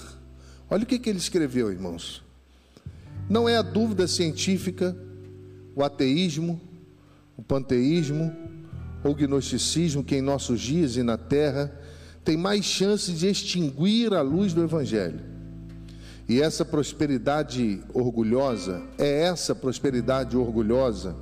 Olha 0.71 0.85
o 0.85 0.87
que, 0.87 0.99
que 0.99 1.11
ele 1.11 1.19
escreveu, 1.19 1.71
irmãos. 1.71 2.25
Não 3.29 3.49
é 3.49 3.57
a 3.57 3.63
dúvida 3.63 4.07
científica, 4.07 4.97
o 5.75 5.83
ateísmo, 5.83 6.61
o 7.37 7.43
panteísmo 7.43 8.35
ou 9.05 9.15
gnosticismo 9.15 10.03
que 10.03 10.17
em 10.17 10.23
nossos 10.23 10.61
dias 10.61 10.97
e 10.97 11.03
na 11.03 11.17
terra 11.17 11.73
tem 12.25 12.37
mais 12.37 12.65
chance 12.65 13.13
de 13.13 13.29
extinguir 13.29 14.13
a 14.13 14.23
luz 14.23 14.53
do 14.53 14.63
Evangelho 14.63 15.39
e 16.29 16.43
essa 16.43 16.63
prosperidade 16.63 17.81
orgulhosa 17.95 18.83
é 18.99 19.23
essa 19.23 19.55
prosperidade 19.55 20.37
orgulhosa, 20.37 21.17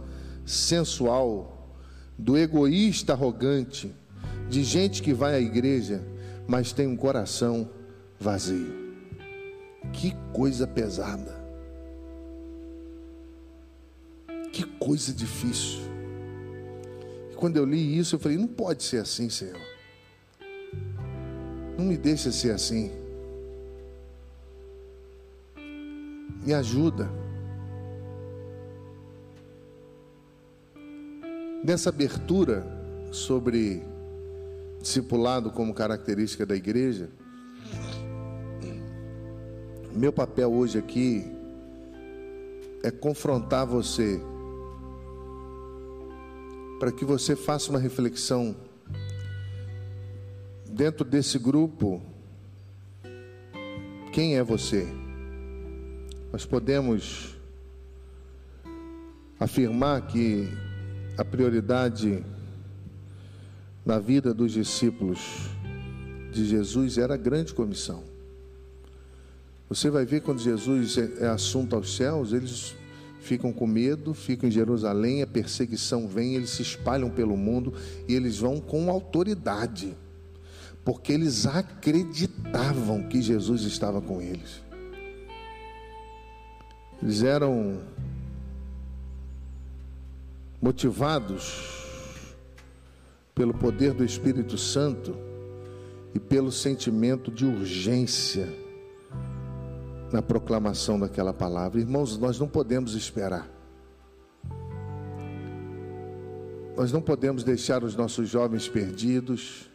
sensual, 0.44 1.78
do 2.18 2.36
egoísta 2.36 3.12
arrogante, 3.12 3.94
de 4.50 4.64
gente 4.64 5.00
que 5.00 5.14
vai 5.14 5.36
à 5.36 5.40
igreja, 5.40 6.02
mas 6.48 6.72
tem 6.72 6.88
um 6.88 6.96
coração 6.96 7.70
vazio. 8.18 8.74
Que 9.92 10.12
coisa 10.32 10.66
pesada. 10.66 11.35
Que 14.56 14.64
coisa 14.64 15.12
difícil. 15.12 15.80
E 17.30 17.34
quando 17.34 17.58
eu 17.58 17.66
li 17.66 17.98
isso, 17.98 18.16
eu 18.16 18.18
falei: 18.18 18.38
não 18.38 18.46
pode 18.46 18.82
ser 18.82 18.96
assim, 18.96 19.28
Senhor. 19.28 19.60
Não 21.76 21.84
me 21.84 21.94
deixa 21.94 22.32
ser 22.32 22.52
assim. 22.52 22.90
Me 26.42 26.54
ajuda. 26.54 27.06
Nessa 31.62 31.90
abertura 31.90 32.66
sobre 33.12 33.82
discipulado 34.80 35.50
como 35.50 35.74
característica 35.74 36.46
da 36.46 36.56
igreja, 36.56 37.10
meu 39.92 40.14
papel 40.14 40.50
hoje 40.50 40.78
aqui 40.78 41.26
é 42.82 42.90
confrontar 42.90 43.66
você 43.66 44.18
para 46.78 46.92
que 46.92 47.04
você 47.04 47.34
faça 47.34 47.70
uma 47.70 47.78
reflexão 47.78 48.56
dentro 50.68 51.04
desse 51.04 51.38
grupo. 51.38 52.02
Quem 54.12 54.36
é 54.36 54.42
você? 54.42 54.86
nós 56.36 56.44
podemos 56.44 57.34
afirmar 59.40 60.06
que 60.06 60.46
a 61.16 61.24
prioridade 61.24 62.22
na 63.86 63.98
vida 63.98 64.34
dos 64.34 64.52
discípulos 64.52 65.48
de 66.32 66.44
Jesus 66.44 66.98
era 66.98 67.14
a 67.14 67.16
grande 67.16 67.54
comissão. 67.54 68.04
Você 69.68 69.88
vai 69.88 70.04
ver 70.04 70.20
quando 70.20 70.40
Jesus 70.40 70.98
é, 70.98 71.24
é 71.24 71.26
assunto 71.26 71.74
aos 71.74 71.96
céus, 71.96 72.34
eles 72.34 72.76
ficam 73.26 73.52
com 73.52 73.66
medo, 73.66 74.14
ficam 74.14 74.48
em 74.48 74.52
Jerusalém, 74.52 75.20
a 75.20 75.26
perseguição 75.26 76.06
vem, 76.06 76.36
eles 76.36 76.50
se 76.50 76.62
espalham 76.62 77.10
pelo 77.10 77.36
mundo 77.36 77.74
e 78.08 78.14
eles 78.14 78.38
vão 78.38 78.60
com 78.60 78.88
autoridade, 78.88 79.96
porque 80.84 81.12
eles 81.12 81.44
acreditavam 81.44 83.02
que 83.02 83.20
Jesus 83.20 83.62
estava 83.62 84.00
com 84.00 84.22
eles. 84.22 84.62
Eles 87.02 87.22
eram 87.22 87.80
motivados 90.62 91.84
pelo 93.34 93.52
poder 93.52 93.92
do 93.92 94.04
Espírito 94.04 94.56
Santo 94.56 95.16
e 96.14 96.20
pelo 96.20 96.50
sentimento 96.50 97.30
de 97.30 97.44
urgência 97.44 98.65
na 100.12 100.22
proclamação 100.22 100.98
daquela 100.98 101.32
palavra. 101.32 101.80
Irmãos, 101.80 102.16
nós 102.18 102.38
não 102.38 102.48
podemos 102.48 102.94
esperar. 102.94 103.48
Nós 106.76 106.92
não 106.92 107.00
podemos 107.00 107.42
deixar 107.42 107.82
os 107.82 107.96
nossos 107.96 108.28
jovens 108.28 108.68
perdidos. 108.68 109.70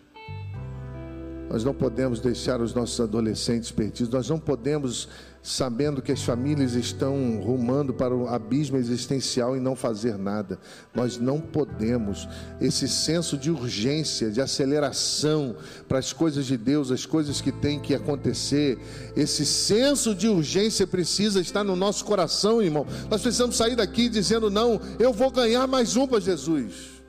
Nós 1.51 1.65
não 1.65 1.73
podemos 1.73 2.21
deixar 2.21 2.61
os 2.61 2.73
nossos 2.73 2.97
adolescentes 3.01 3.71
perdidos. 3.71 4.07
Nós 4.07 4.29
não 4.29 4.39
podemos 4.39 5.09
sabendo 5.43 6.01
que 6.01 6.13
as 6.13 6.23
famílias 6.23 6.75
estão 6.75 7.41
rumando 7.41 7.93
para 7.93 8.15
o 8.15 8.25
abismo 8.29 8.77
existencial 8.77 9.57
e 9.57 9.59
não 9.59 9.75
fazer 9.75 10.17
nada. 10.17 10.57
Nós 10.95 11.17
não 11.17 11.41
podemos. 11.41 12.25
Esse 12.61 12.87
senso 12.87 13.37
de 13.37 13.51
urgência, 13.51 14.31
de 14.31 14.39
aceleração 14.39 15.57
para 15.89 15.99
as 15.99 16.13
coisas 16.13 16.45
de 16.45 16.55
Deus, 16.55 16.89
as 16.89 17.05
coisas 17.05 17.41
que 17.41 17.51
têm 17.51 17.81
que 17.81 17.93
acontecer, 17.93 18.79
esse 19.13 19.45
senso 19.45 20.15
de 20.15 20.29
urgência 20.29 20.87
precisa 20.87 21.41
estar 21.41 21.65
no 21.65 21.75
nosso 21.75 22.05
coração, 22.05 22.61
irmão. 22.61 22.87
Nós 23.09 23.21
precisamos 23.21 23.57
sair 23.57 23.75
daqui 23.75 24.07
dizendo: 24.07 24.49
não, 24.49 24.79
eu 24.97 25.11
vou 25.11 25.29
ganhar 25.29 25.67
mais 25.67 25.97
um 25.97 26.07
para 26.07 26.21
Jesus. 26.21 27.01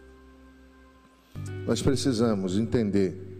Nós 1.64 1.80
precisamos 1.80 2.58
entender 2.58 3.31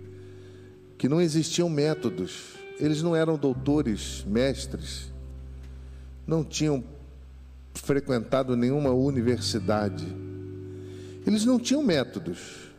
que 1.03 1.09
não 1.09 1.21
existiam 1.21 1.69
métodos. 1.69 2.55
Eles 2.79 3.03
não 3.03 3.17
eram 3.17 3.37
doutores, 3.37 4.25
mestres, 4.25 5.13
não 6.25 6.45
tinham 6.45 6.85
frequentado 7.75 8.57
nenhuma 8.57 8.91
universidade. 8.93 10.07
Eles 11.27 11.45
não 11.45 11.59
tinham 11.59 11.83
métodos. 11.83 12.71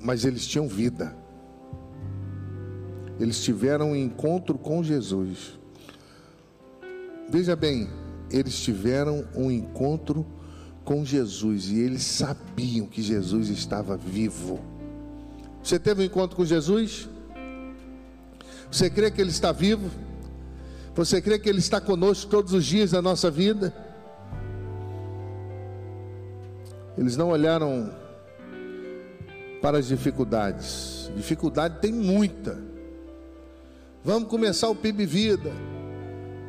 Mas 0.00 0.24
eles 0.24 0.44
tinham 0.44 0.66
vida. 0.66 1.16
Eles 3.20 3.40
tiveram 3.44 3.92
um 3.92 3.96
encontro 3.96 4.58
com 4.58 4.82
Jesus. 4.82 5.60
Veja 7.30 7.54
bem, 7.54 7.88
eles 8.32 8.58
tiveram 8.58 9.24
um 9.32 9.48
encontro 9.48 10.26
com 10.26 10.43
Jesus 11.04 11.70
e 11.70 11.80
eles 11.80 12.02
sabiam 12.02 12.86
que 12.86 13.02
Jesus 13.02 13.48
estava 13.48 13.96
vivo. 13.96 14.60
Você 15.62 15.78
teve 15.78 16.02
um 16.02 16.04
encontro 16.04 16.36
com 16.36 16.44
Jesus? 16.44 17.08
Você 18.70 18.90
crê 18.90 19.10
que 19.10 19.20
Ele 19.20 19.30
está 19.30 19.50
vivo? 19.50 19.90
Você 20.94 21.22
crê 21.22 21.38
que 21.38 21.48
Ele 21.48 21.58
está 21.58 21.80
conosco 21.80 22.30
todos 22.30 22.52
os 22.52 22.66
dias 22.66 22.90
da 22.90 23.00
nossa 23.00 23.30
vida? 23.30 23.74
Eles 26.98 27.16
não 27.16 27.30
olharam 27.30 27.90
para 29.62 29.78
as 29.78 29.88
dificuldades. 29.88 31.10
Dificuldade 31.16 31.78
tem 31.80 31.92
muita. 31.92 32.58
Vamos 34.04 34.28
começar 34.28 34.68
o 34.68 34.74
PIB 34.74 35.06
Vida. 35.06 35.50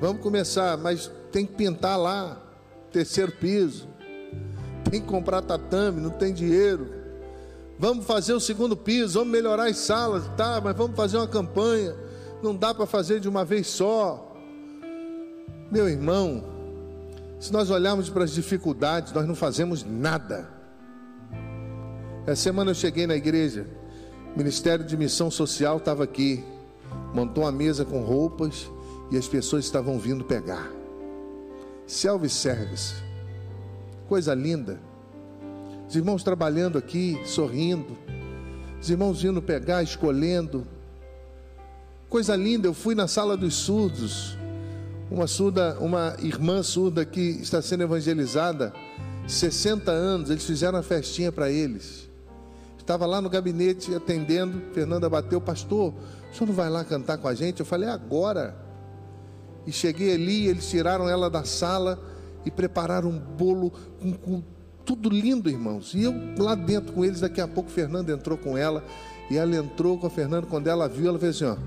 Vamos 0.01 0.21
começar, 0.21 0.77
mas 0.77 1.09
tem 1.31 1.45
que 1.45 1.53
pintar 1.53 1.97
lá, 1.97 2.37
terceiro 2.91 3.31
piso. 3.31 3.87
Tem 4.89 5.01
que 5.01 5.07
comprar 5.07 5.41
tatame, 5.41 5.99
não 5.99 6.11
tem 6.11 6.33
dinheiro. 6.33 6.87
Vamos 7.77 8.05
fazer 8.05 8.33
o 8.33 8.39
segundo 8.39 8.77
piso, 8.77 9.19
vamos 9.19 9.33
melhorar 9.33 9.65
as 9.65 9.77
salas, 9.77 10.23
tá, 10.37 10.61
mas 10.63 10.75
vamos 10.75 10.95
fazer 10.95 11.17
uma 11.17 11.27
campanha. 11.27 11.95
Não 12.41 12.55
dá 12.55 12.73
para 12.73 12.85
fazer 12.85 13.19
de 13.19 13.27
uma 13.27 13.43
vez 13.43 13.67
só. 13.67 14.33
Meu 15.71 15.89
irmão, 15.89 16.43
se 17.39 17.51
nós 17.51 17.69
olharmos 17.69 18.09
para 18.09 18.23
as 18.23 18.31
dificuldades, 18.31 19.11
nós 19.11 19.27
não 19.27 19.35
fazemos 19.35 19.83
nada. 19.83 20.47
Essa 22.25 22.43
semana 22.43 22.71
eu 22.71 22.75
cheguei 22.75 23.05
na 23.05 23.15
igreja, 23.15 23.67
Ministério 24.35 24.83
de 24.83 24.97
Missão 24.97 25.29
Social 25.29 25.77
estava 25.77 26.03
aqui, 26.03 26.43
montou 27.13 27.43
uma 27.43 27.51
mesa 27.51 27.85
com 27.85 28.01
roupas 28.01 28.69
e 29.11 29.17
as 29.17 29.27
pessoas 29.27 29.65
estavam 29.65 29.99
vindo 29.99 30.23
pegar. 30.23 30.71
Self-service, 31.85 32.95
coisa 34.07 34.33
linda. 34.33 34.79
Os 35.87 35.95
irmãos 35.95 36.23
trabalhando 36.23 36.77
aqui, 36.77 37.19
sorrindo, 37.25 37.97
os 38.81 38.89
irmãos 38.89 39.21
vindo 39.21 39.41
pegar, 39.41 39.83
escolhendo. 39.83 40.65
Coisa 42.09 42.35
linda, 42.35 42.67
eu 42.67 42.73
fui 42.73 42.95
na 42.95 43.07
sala 43.07 43.35
dos 43.35 43.55
surdos, 43.55 44.37
uma 45.09 45.27
surda, 45.27 45.77
uma 45.79 46.15
irmã 46.19 46.63
surda 46.63 47.05
que 47.05 47.21
está 47.21 47.61
sendo 47.61 47.83
evangelizada, 47.83 48.73
60 49.27 49.91
anos, 49.91 50.29
eles 50.29 50.45
fizeram 50.45 50.77
uma 50.77 50.83
festinha 50.83 51.31
para 51.31 51.51
eles. 51.51 52.09
Estava 52.77 53.07
lá 53.07 53.19
no 53.19 53.29
gabinete 53.29 53.93
atendendo, 53.95 54.61
Fernanda 54.71 55.09
bateu, 55.09 55.41
pastor, 55.41 55.93
o 56.31 56.35
senhor 56.35 56.47
não 56.47 56.53
vai 56.53 56.69
lá 56.69 56.83
cantar 56.83 57.17
com 57.17 57.27
a 57.27 57.33
gente? 57.33 57.59
Eu 57.59 57.65
falei, 57.65 57.89
agora. 57.89 58.55
E 59.65 59.71
cheguei 59.71 60.13
ali, 60.13 60.47
eles 60.47 60.69
tiraram 60.69 61.09
ela 61.09 61.27
da 61.27 61.43
sala 61.43 61.99
e 62.45 62.51
prepararam 62.51 63.09
um 63.09 63.19
bolo 63.19 63.71
com, 63.99 64.13
com 64.13 64.43
tudo 64.85 65.09
lindo, 65.09 65.49
irmãos. 65.49 65.93
E 65.93 66.03
eu 66.03 66.13
lá 66.37 66.53
dentro 66.53 66.93
com 66.93 67.03
eles, 67.03 67.21
daqui 67.21 67.41
a 67.41 67.47
pouco 67.47 67.69
Fernanda 67.69 68.13
entrou 68.13 68.37
com 68.37 68.57
ela. 68.57 68.83
E 69.29 69.37
ela 69.37 69.55
entrou 69.55 69.97
com 69.97 70.05
a 70.05 70.09
Fernanda, 70.09 70.45
quando 70.45 70.67
ela 70.67 70.87
viu, 70.87 71.09
ela 71.09 71.17
fez 71.17 71.35
assim, 71.35 71.45
ó. 71.45 71.57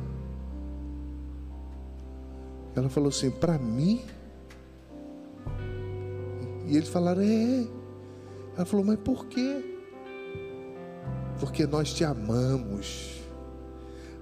Ela 2.76 2.88
falou 2.88 3.08
assim, 3.08 3.30
para 3.30 3.58
mim? 3.58 4.00
E 6.68 6.76
eles 6.76 6.88
falaram, 6.88 7.22
é. 7.22 7.66
Ela 8.56 8.64
falou, 8.64 8.86
mas 8.86 8.98
por 9.00 9.26
quê? 9.26 9.64
Porque 11.40 11.66
nós 11.66 11.92
te 11.92 12.04
amamos. 12.04 13.18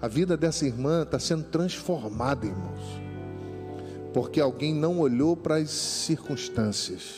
A 0.00 0.08
vida 0.08 0.36
dessa 0.36 0.64
irmã 0.64 1.02
está 1.02 1.18
sendo 1.18 1.44
transformada, 1.44 2.46
irmãos 2.46 3.05
porque 4.16 4.40
alguém 4.40 4.72
não 4.74 4.98
olhou 4.98 5.36
para 5.36 5.56
as 5.56 5.68
circunstâncias. 5.68 7.16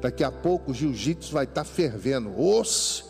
Daqui 0.00 0.24
a 0.24 0.32
pouco 0.32 0.72
o 0.72 0.74
jiu-jitsu 0.74 1.32
vai 1.32 1.44
estar 1.44 1.62
tá 1.62 1.64
fervendo. 1.64 2.36
Osse! 2.36 3.04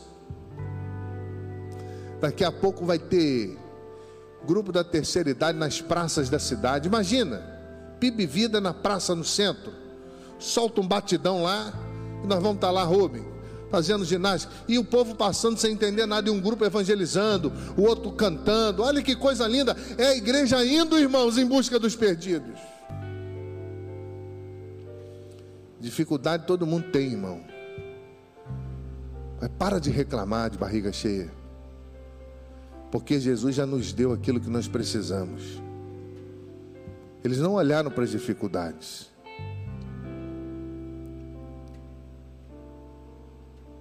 Daqui 2.21 2.45
a 2.45 2.53
pouco 2.53 2.85
vai 2.85 2.99
ter 2.99 3.57
grupo 4.47 4.71
da 4.71 4.85
terceira 4.85 5.31
idade 5.31 5.57
nas 5.57 5.81
praças 5.81 6.29
da 6.29 6.39
cidade. 6.39 6.87
Imagina, 6.87 7.39
PIB 7.99 8.27
Vida 8.27 8.61
na 8.61 8.75
praça 8.75 9.15
no 9.15 9.25
centro. 9.25 9.73
Solta 10.39 10.83
um 10.83 10.87
batidão 10.87 11.43
lá 11.43 11.73
e 12.23 12.27
nós 12.27 12.43
vamos 12.43 12.57
estar 12.57 12.67
tá 12.67 12.73
lá, 12.73 12.85
Rubem 12.85 13.36
fazendo 13.71 14.05
ginástica, 14.05 14.53
e 14.69 14.79
o 14.79 14.85
povo 14.85 15.15
passando 15.15 15.59
sem 15.59 15.73
entender 15.73 16.07
nada, 16.07 16.29
e 16.29 16.33
um 16.33 16.41
grupo 16.41 16.65
evangelizando, 16.65 17.53
o 17.77 17.83
outro 17.83 18.13
cantando. 18.13 18.83
Olha 18.83 19.03
que 19.03 19.17
coisa 19.17 19.47
linda! 19.47 19.77
É 19.99 20.09
a 20.09 20.17
igreja 20.17 20.65
indo, 20.65 20.99
irmãos, 20.99 21.39
em 21.39 21.47
busca 21.47 21.79
dos 21.79 21.97
perdidos. 21.97 22.59
Dificuldade 25.81 26.47
todo 26.47 26.67
mundo 26.67 26.91
tem, 26.91 27.13
irmão. 27.13 27.41
Mas 29.41 29.51
para 29.59 29.79
de 29.79 29.91
reclamar 29.91 30.51
de 30.51 30.59
barriga 30.59 30.93
cheia. 30.93 31.31
Porque 32.91 33.21
Jesus 33.21 33.55
já 33.55 33.67
nos 33.67 33.93
deu 33.93 34.13
aquilo 34.13 34.41
que 34.41 34.49
nós 34.49 34.67
precisamos. 34.67 35.61
Eles 37.23 37.39
não 37.39 37.55
olharam 37.55 37.91
para 37.91 38.05
as 38.05 38.11
dificuldades. 38.11 39.11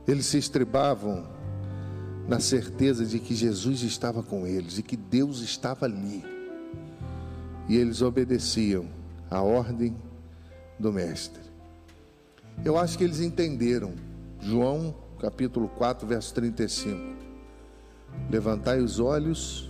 Eles 0.07 0.25
se 0.25 0.37
estribavam 0.37 1.25
na 2.27 2.39
certeza 2.39 3.05
de 3.05 3.19
que 3.19 3.35
Jesus 3.35 3.81
estava 3.81 4.23
com 4.23 4.45
eles 4.45 4.77
e 4.77 4.83
que 4.83 4.97
Deus 4.97 5.41
estava 5.41 5.85
ali. 5.85 6.23
E 7.67 7.75
eles 7.75 8.01
obedeciam 8.01 8.87
à 9.29 9.41
ordem 9.41 9.95
do 10.79 10.91
Mestre. 10.91 11.41
Eu 12.63 12.77
acho 12.77 12.97
que 12.97 13.03
eles 13.03 13.19
entenderam. 13.19 13.93
João 14.39 14.95
capítulo 15.19 15.67
4, 15.69 16.07
verso 16.07 16.33
35. 16.35 17.15
Levantai 18.29 18.79
os 18.79 18.99
olhos 18.99 19.69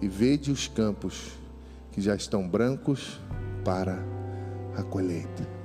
e 0.00 0.08
vede 0.08 0.50
os 0.50 0.66
campos 0.66 1.32
que 1.92 2.00
já 2.00 2.14
estão 2.14 2.48
brancos 2.48 3.20
para 3.64 4.02
a 4.76 4.82
colheita. 4.82 5.61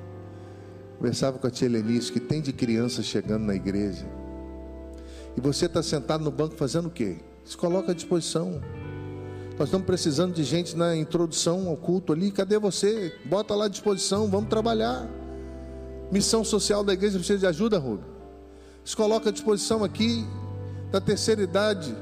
Conversava 0.97 1.37
com 1.37 1.45
a 1.45 1.51
tia 1.51 1.67
Helenice 1.67 2.11
que 2.11 2.19
tem 2.19 2.41
de 2.41 2.51
criança 2.51 3.03
chegando 3.03 3.45
na 3.45 3.53
igreja. 3.53 4.05
E 5.35 5.41
você 5.41 5.67
está 5.67 5.83
sentado 5.83 6.23
no 6.23 6.31
banco 6.31 6.55
fazendo 6.55 6.87
o 6.87 6.91
quê? 6.91 7.17
Se 7.45 7.55
coloca 7.55 7.91
à 7.91 7.95
disposição. 7.95 8.59
Nós 9.59 9.67
estamos 9.67 9.85
precisando 9.85 10.33
de 10.33 10.43
gente 10.43 10.75
na 10.75 10.95
introdução 10.95 11.67
ao 11.67 11.77
culto 11.77 12.13
ali. 12.13 12.31
Cadê 12.31 12.57
você? 12.57 13.13
Bota 13.25 13.53
lá 13.53 13.65
à 13.65 13.67
disposição, 13.67 14.27
vamos 14.27 14.49
trabalhar. 14.49 15.07
Missão 16.11 16.43
social 16.43 16.83
da 16.83 16.93
igreja 16.93 17.19
precisa 17.19 17.39
de 17.39 17.45
ajuda, 17.45 17.77
Rubio. 17.77 18.05
Se 18.83 18.95
coloca 18.95 19.29
à 19.29 19.31
disposição 19.31 19.83
aqui 19.83 20.25
da 20.91 20.99
terceira 20.99 21.43
idade, 21.43 21.95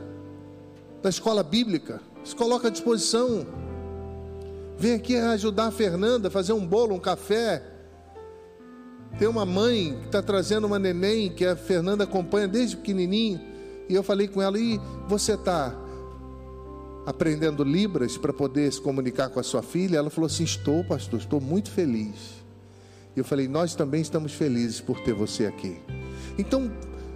da 1.03 1.09
escola 1.09 1.43
bíblica. 1.43 1.99
Se 2.23 2.33
coloca 2.33 2.69
à 2.69 2.71
disposição. 2.71 3.45
Vem 4.77 4.93
aqui 4.93 5.17
ajudar 5.17 5.67
a 5.67 5.71
Fernanda, 5.71 6.29
fazer 6.29 6.53
um 6.53 6.65
bolo, 6.65 6.95
um 6.95 6.99
café 6.99 7.74
tem 9.17 9.27
uma 9.27 9.45
mãe 9.45 9.97
que 10.01 10.07
está 10.07 10.21
trazendo 10.21 10.67
uma 10.67 10.77
neném 10.77 11.29
que 11.29 11.45
a 11.45 11.55
Fernanda 11.55 12.03
acompanha 12.03 12.47
desde 12.47 12.75
pequenininho. 12.75 13.39
E 13.87 13.95
eu 13.95 14.03
falei 14.03 14.27
com 14.27 14.41
ela: 14.41 14.59
e 14.59 14.79
você 15.07 15.33
está 15.33 15.73
aprendendo 17.05 17.63
Libras 17.63 18.17
para 18.17 18.33
poder 18.33 18.71
se 18.71 18.81
comunicar 18.81 19.29
com 19.29 19.39
a 19.39 19.43
sua 19.43 19.61
filha? 19.61 19.97
Ela 19.97 20.09
falou 20.09 20.27
assim: 20.27 20.43
estou, 20.43 20.83
pastor, 20.83 21.19
estou 21.19 21.39
muito 21.39 21.71
feliz. 21.71 22.43
E 23.15 23.19
eu 23.19 23.23
falei: 23.23 23.47
nós 23.47 23.73
também 23.73 24.01
estamos 24.01 24.33
felizes 24.33 24.81
por 24.81 24.99
ter 24.99 25.13
você 25.13 25.45
aqui. 25.45 25.79
Então, 26.37 26.69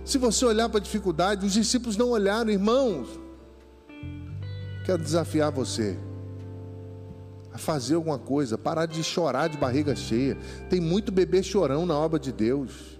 se 0.06 0.18
você 0.18 0.46
olhar 0.46 0.70
para 0.70 0.80
a 0.80 0.84
dificuldade, 0.84 1.46
os 1.46 1.54
discípulos 1.54 1.98
não 1.98 2.12
olharam, 2.12 2.50
irmãos. 2.50 3.10
Quero 4.86 5.04
desafiar 5.04 5.52
você 5.52 5.98
fazer 7.60 7.96
alguma 7.96 8.18
coisa, 8.18 8.58
parar 8.58 8.86
de 8.86 9.04
chorar 9.04 9.48
de 9.50 9.58
barriga 9.58 9.96
cheia. 9.96 10.38
Tem 10.70 10.80
muito 10.80 11.12
bebê 11.12 11.44
chorão 11.44 11.86
na 11.86 11.98
obra 11.98 12.20
de 12.20 12.32
Deus. 12.32 13.00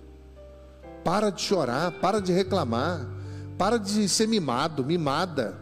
Para 1.04 1.30
de 1.30 1.42
chorar, 1.42 1.92
para 1.94 2.20
de 2.20 2.32
reclamar, 2.32 3.08
para 3.58 3.78
de 3.78 4.08
ser 4.08 4.28
mimado, 4.28 4.86
mimada. 4.86 5.58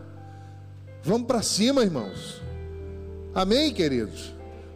Vamos 1.04 1.28
para 1.28 1.42
cima, 1.42 1.84
irmãos. 1.84 2.42
Amém, 3.34 3.74
queridos? 3.74 4.34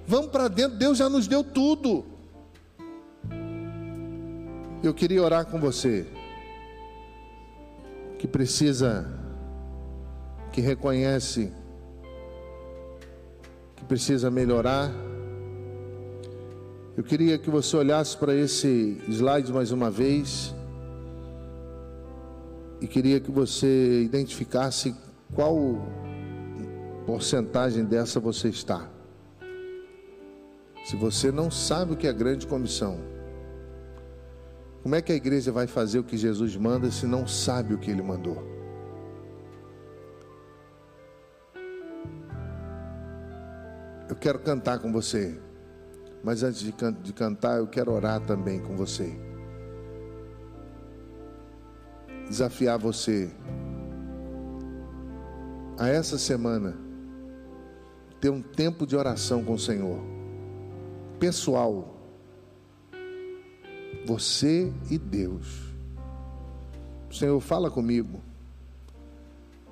Vamos 0.07 0.31
para 0.31 0.47
dentro, 0.47 0.77
Deus 0.77 0.97
já 0.97 1.09
nos 1.09 1.27
deu 1.27 1.43
tudo. 1.43 2.05
Eu 4.83 4.93
queria 4.93 5.21
orar 5.21 5.45
com 5.45 5.59
você, 5.59 6.07
que 8.17 8.27
precisa, 8.27 9.07
que 10.51 10.59
reconhece 10.59 11.53
precisa 13.91 14.31
melhorar. 14.31 14.89
Eu 16.95 17.03
queria 17.03 17.37
que 17.37 17.49
você 17.49 17.75
olhasse 17.75 18.15
para 18.15 18.33
esse 18.33 18.97
slide 19.09 19.51
mais 19.51 19.73
uma 19.73 19.91
vez. 19.91 20.55
e 22.79 22.87
queria 22.87 23.19
que 23.19 23.29
você 23.29 24.01
identificasse 24.01 24.95
qual 25.35 25.85
porcentagem 27.05 27.83
dessa 27.83 28.17
você 28.17 28.47
está. 28.47 28.89
Se 30.85 30.95
você 30.95 31.29
não 31.29 31.51
sabe 31.51 31.93
o 31.93 31.97
que 31.97 32.07
é 32.07 32.13
grande 32.13 32.47
comissão, 32.47 32.97
como 34.81 34.95
é 34.95 35.01
que 35.01 35.11
a 35.11 35.15
igreja 35.15 35.51
vai 35.51 35.67
fazer 35.67 35.99
o 35.99 36.03
que 36.03 36.15
Jesus 36.15 36.55
manda 36.55 36.89
se 36.89 37.05
não 37.05 37.27
sabe 37.27 37.73
o 37.73 37.77
que 37.77 37.91
ele 37.91 38.01
mandou? 38.01 38.60
Eu 44.11 44.17
quero 44.17 44.39
cantar 44.39 44.77
com 44.79 44.91
você, 44.91 45.39
mas 46.21 46.43
antes 46.43 46.59
de, 46.59 46.73
can 46.73 46.91
de 46.91 47.13
cantar, 47.13 47.59
eu 47.59 47.67
quero 47.67 47.93
orar 47.93 48.19
também 48.19 48.59
com 48.59 48.75
você. 48.75 49.17
Desafiar 52.27 52.77
você 52.77 53.31
a 55.79 55.87
essa 55.87 56.17
semana 56.17 56.77
ter 58.19 58.29
um 58.29 58.41
tempo 58.41 58.85
de 58.85 58.97
oração 58.97 59.45
com 59.45 59.53
o 59.53 59.57
Senhor, 59.59 60.03
pessoal, 61.17 61.95
você 64.05 64.73
e 64.89 64.97
Deus. 64.97 65.73
Senhor, 67.09 67.39
fala 67.39 67.71
comigo, 67.71 68.19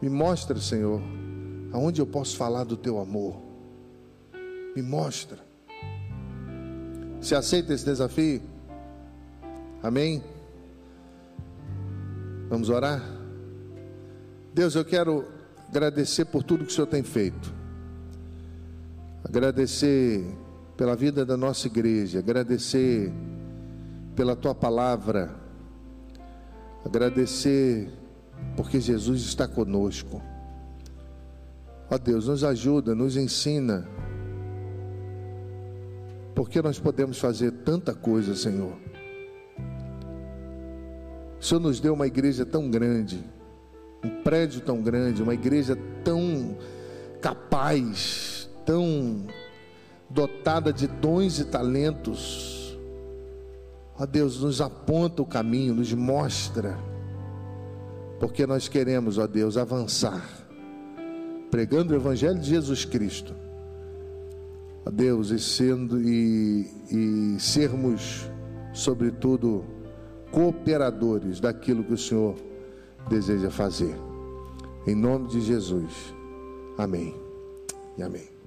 me 0.02 0.10
mostra, 0.10 0.58
Senhor, 0.62 1.02
aonde 1.74 2.00
eu 2.00 2.08
posso 2.08 2.38
falar 2.38 2.64
do 2.64 2.78
teu 2.78 3.02
amor. 3.02 3.49
Me 4.80 4.82
mostra. 4.82 5.38
Você 7.20 7.36
aceita 7.36 7.74
esse 7.74 7.84
desafio? 7.84 8.42
Amém? 9.84 10.24
Vamos 12.50 12.70
orar? 12.70 13.04
Deus, 14.54 14.76
eu 14.76 14.86
quero 14.86 15.26
agradecer 15.68 16.24
por 16.24 16.44
tudo 16.44 16.64
que 16.64 16.72
o 16.72 16.74
Senhor 16.74 16.88
tem 16.88 17.04
feito. 17.04 17.54
Agradecer 19.22 20.26
pela 20.78 20.96
vida 20.96 21.26
da 21.26 21.36
nossa 21.36 21.68
igreja, 21.68 22.20
agradecer 22.20 23.12
pela 24.16 24.34
tua 24.34 24.56
palavra, 24.56 25.36
agradecer 26.86 27.92
porque 28.56 28.80
Jesus 28.80 29.24
está 29.24 29.46
conosco. 29.46 30.22
Ó 31.92 31.98
Deus, 31.98 32.30
nos 32.30 32.46
ajuda, 32.46 32.96
nos 32.96 33.18
ensina 33.18 33.86
porque 36.36 36.62
nós 36.62 36.80
podemos 36.80 37.20
fazer 37.20 37.52
tanta 37.52 37.94
coisa, 37.94 38.36
Senhor. 38.36 38.74
O 41.40 41.44
Senhor 41.44 41.60
nos 41.60 41.80
deu 41.80 41.94
uma 41.94 42.08
igreja 42.08 42.46
tão 42.46 42.70
grande, 42.70 43.24
um 44.04 44.24
prédio 44.24 44.62
tão 44.62 44.82
grande, 44.82 45.24
uma 45.24 45.34
igreja 45.34 45.78
tão 46.04 46.58
capaz, 47.22 48.50
tão 48.66 49.26
dotada 50.10 50.72
de 50.74 50.88
dons 50.88 51.40
e 51.40 51.46
talentos. 51.46 52.78
Ó 53.98 54.06
Deus, 54.06 54.42
nos 54.42 54.62
aponta 54.62 55.22
o 55.22 55.26
caminho, 55.26 55.76
nos 55.76 55.94
mostra, 55.94 56.78
porque 58.20 58.46
nós 58.46 58.68
queremos, 58.68 59.18
ó 59.18 59.28
Deus, 59.28 59.58
avançar, 59.58 60.26
pregando 61.52 61.94
o 61.94 61.98
Evangelho 61.98 62.40
de 62.40 62.50
Jesus 62.50 62.86
Cristo 62.86 63.39
a 64.90 64.92
Deus 64.92 65.30
e 65.30 65.38
sendo 65.38 66.02
e, 66.02 66.68
e 66.90 67.40
sermos, 67.40 68.28
sobretudo, 68.74 69.64
cooperadores 70.32 71.40
daquilo 71.40 71.84
que 71.84 71.94
o 71.94 71.98
Senhor 71.98 72.36
deseja 73.08 73.52
fazer. 73.52 73.96
Em 74.88 74.96
nome 74.96 75.28
de 75.28 75.42
Jesus. 75.42 76.16
Amém. 76.76 77.14
E 77.98 78.02
amém. 78.02 78.39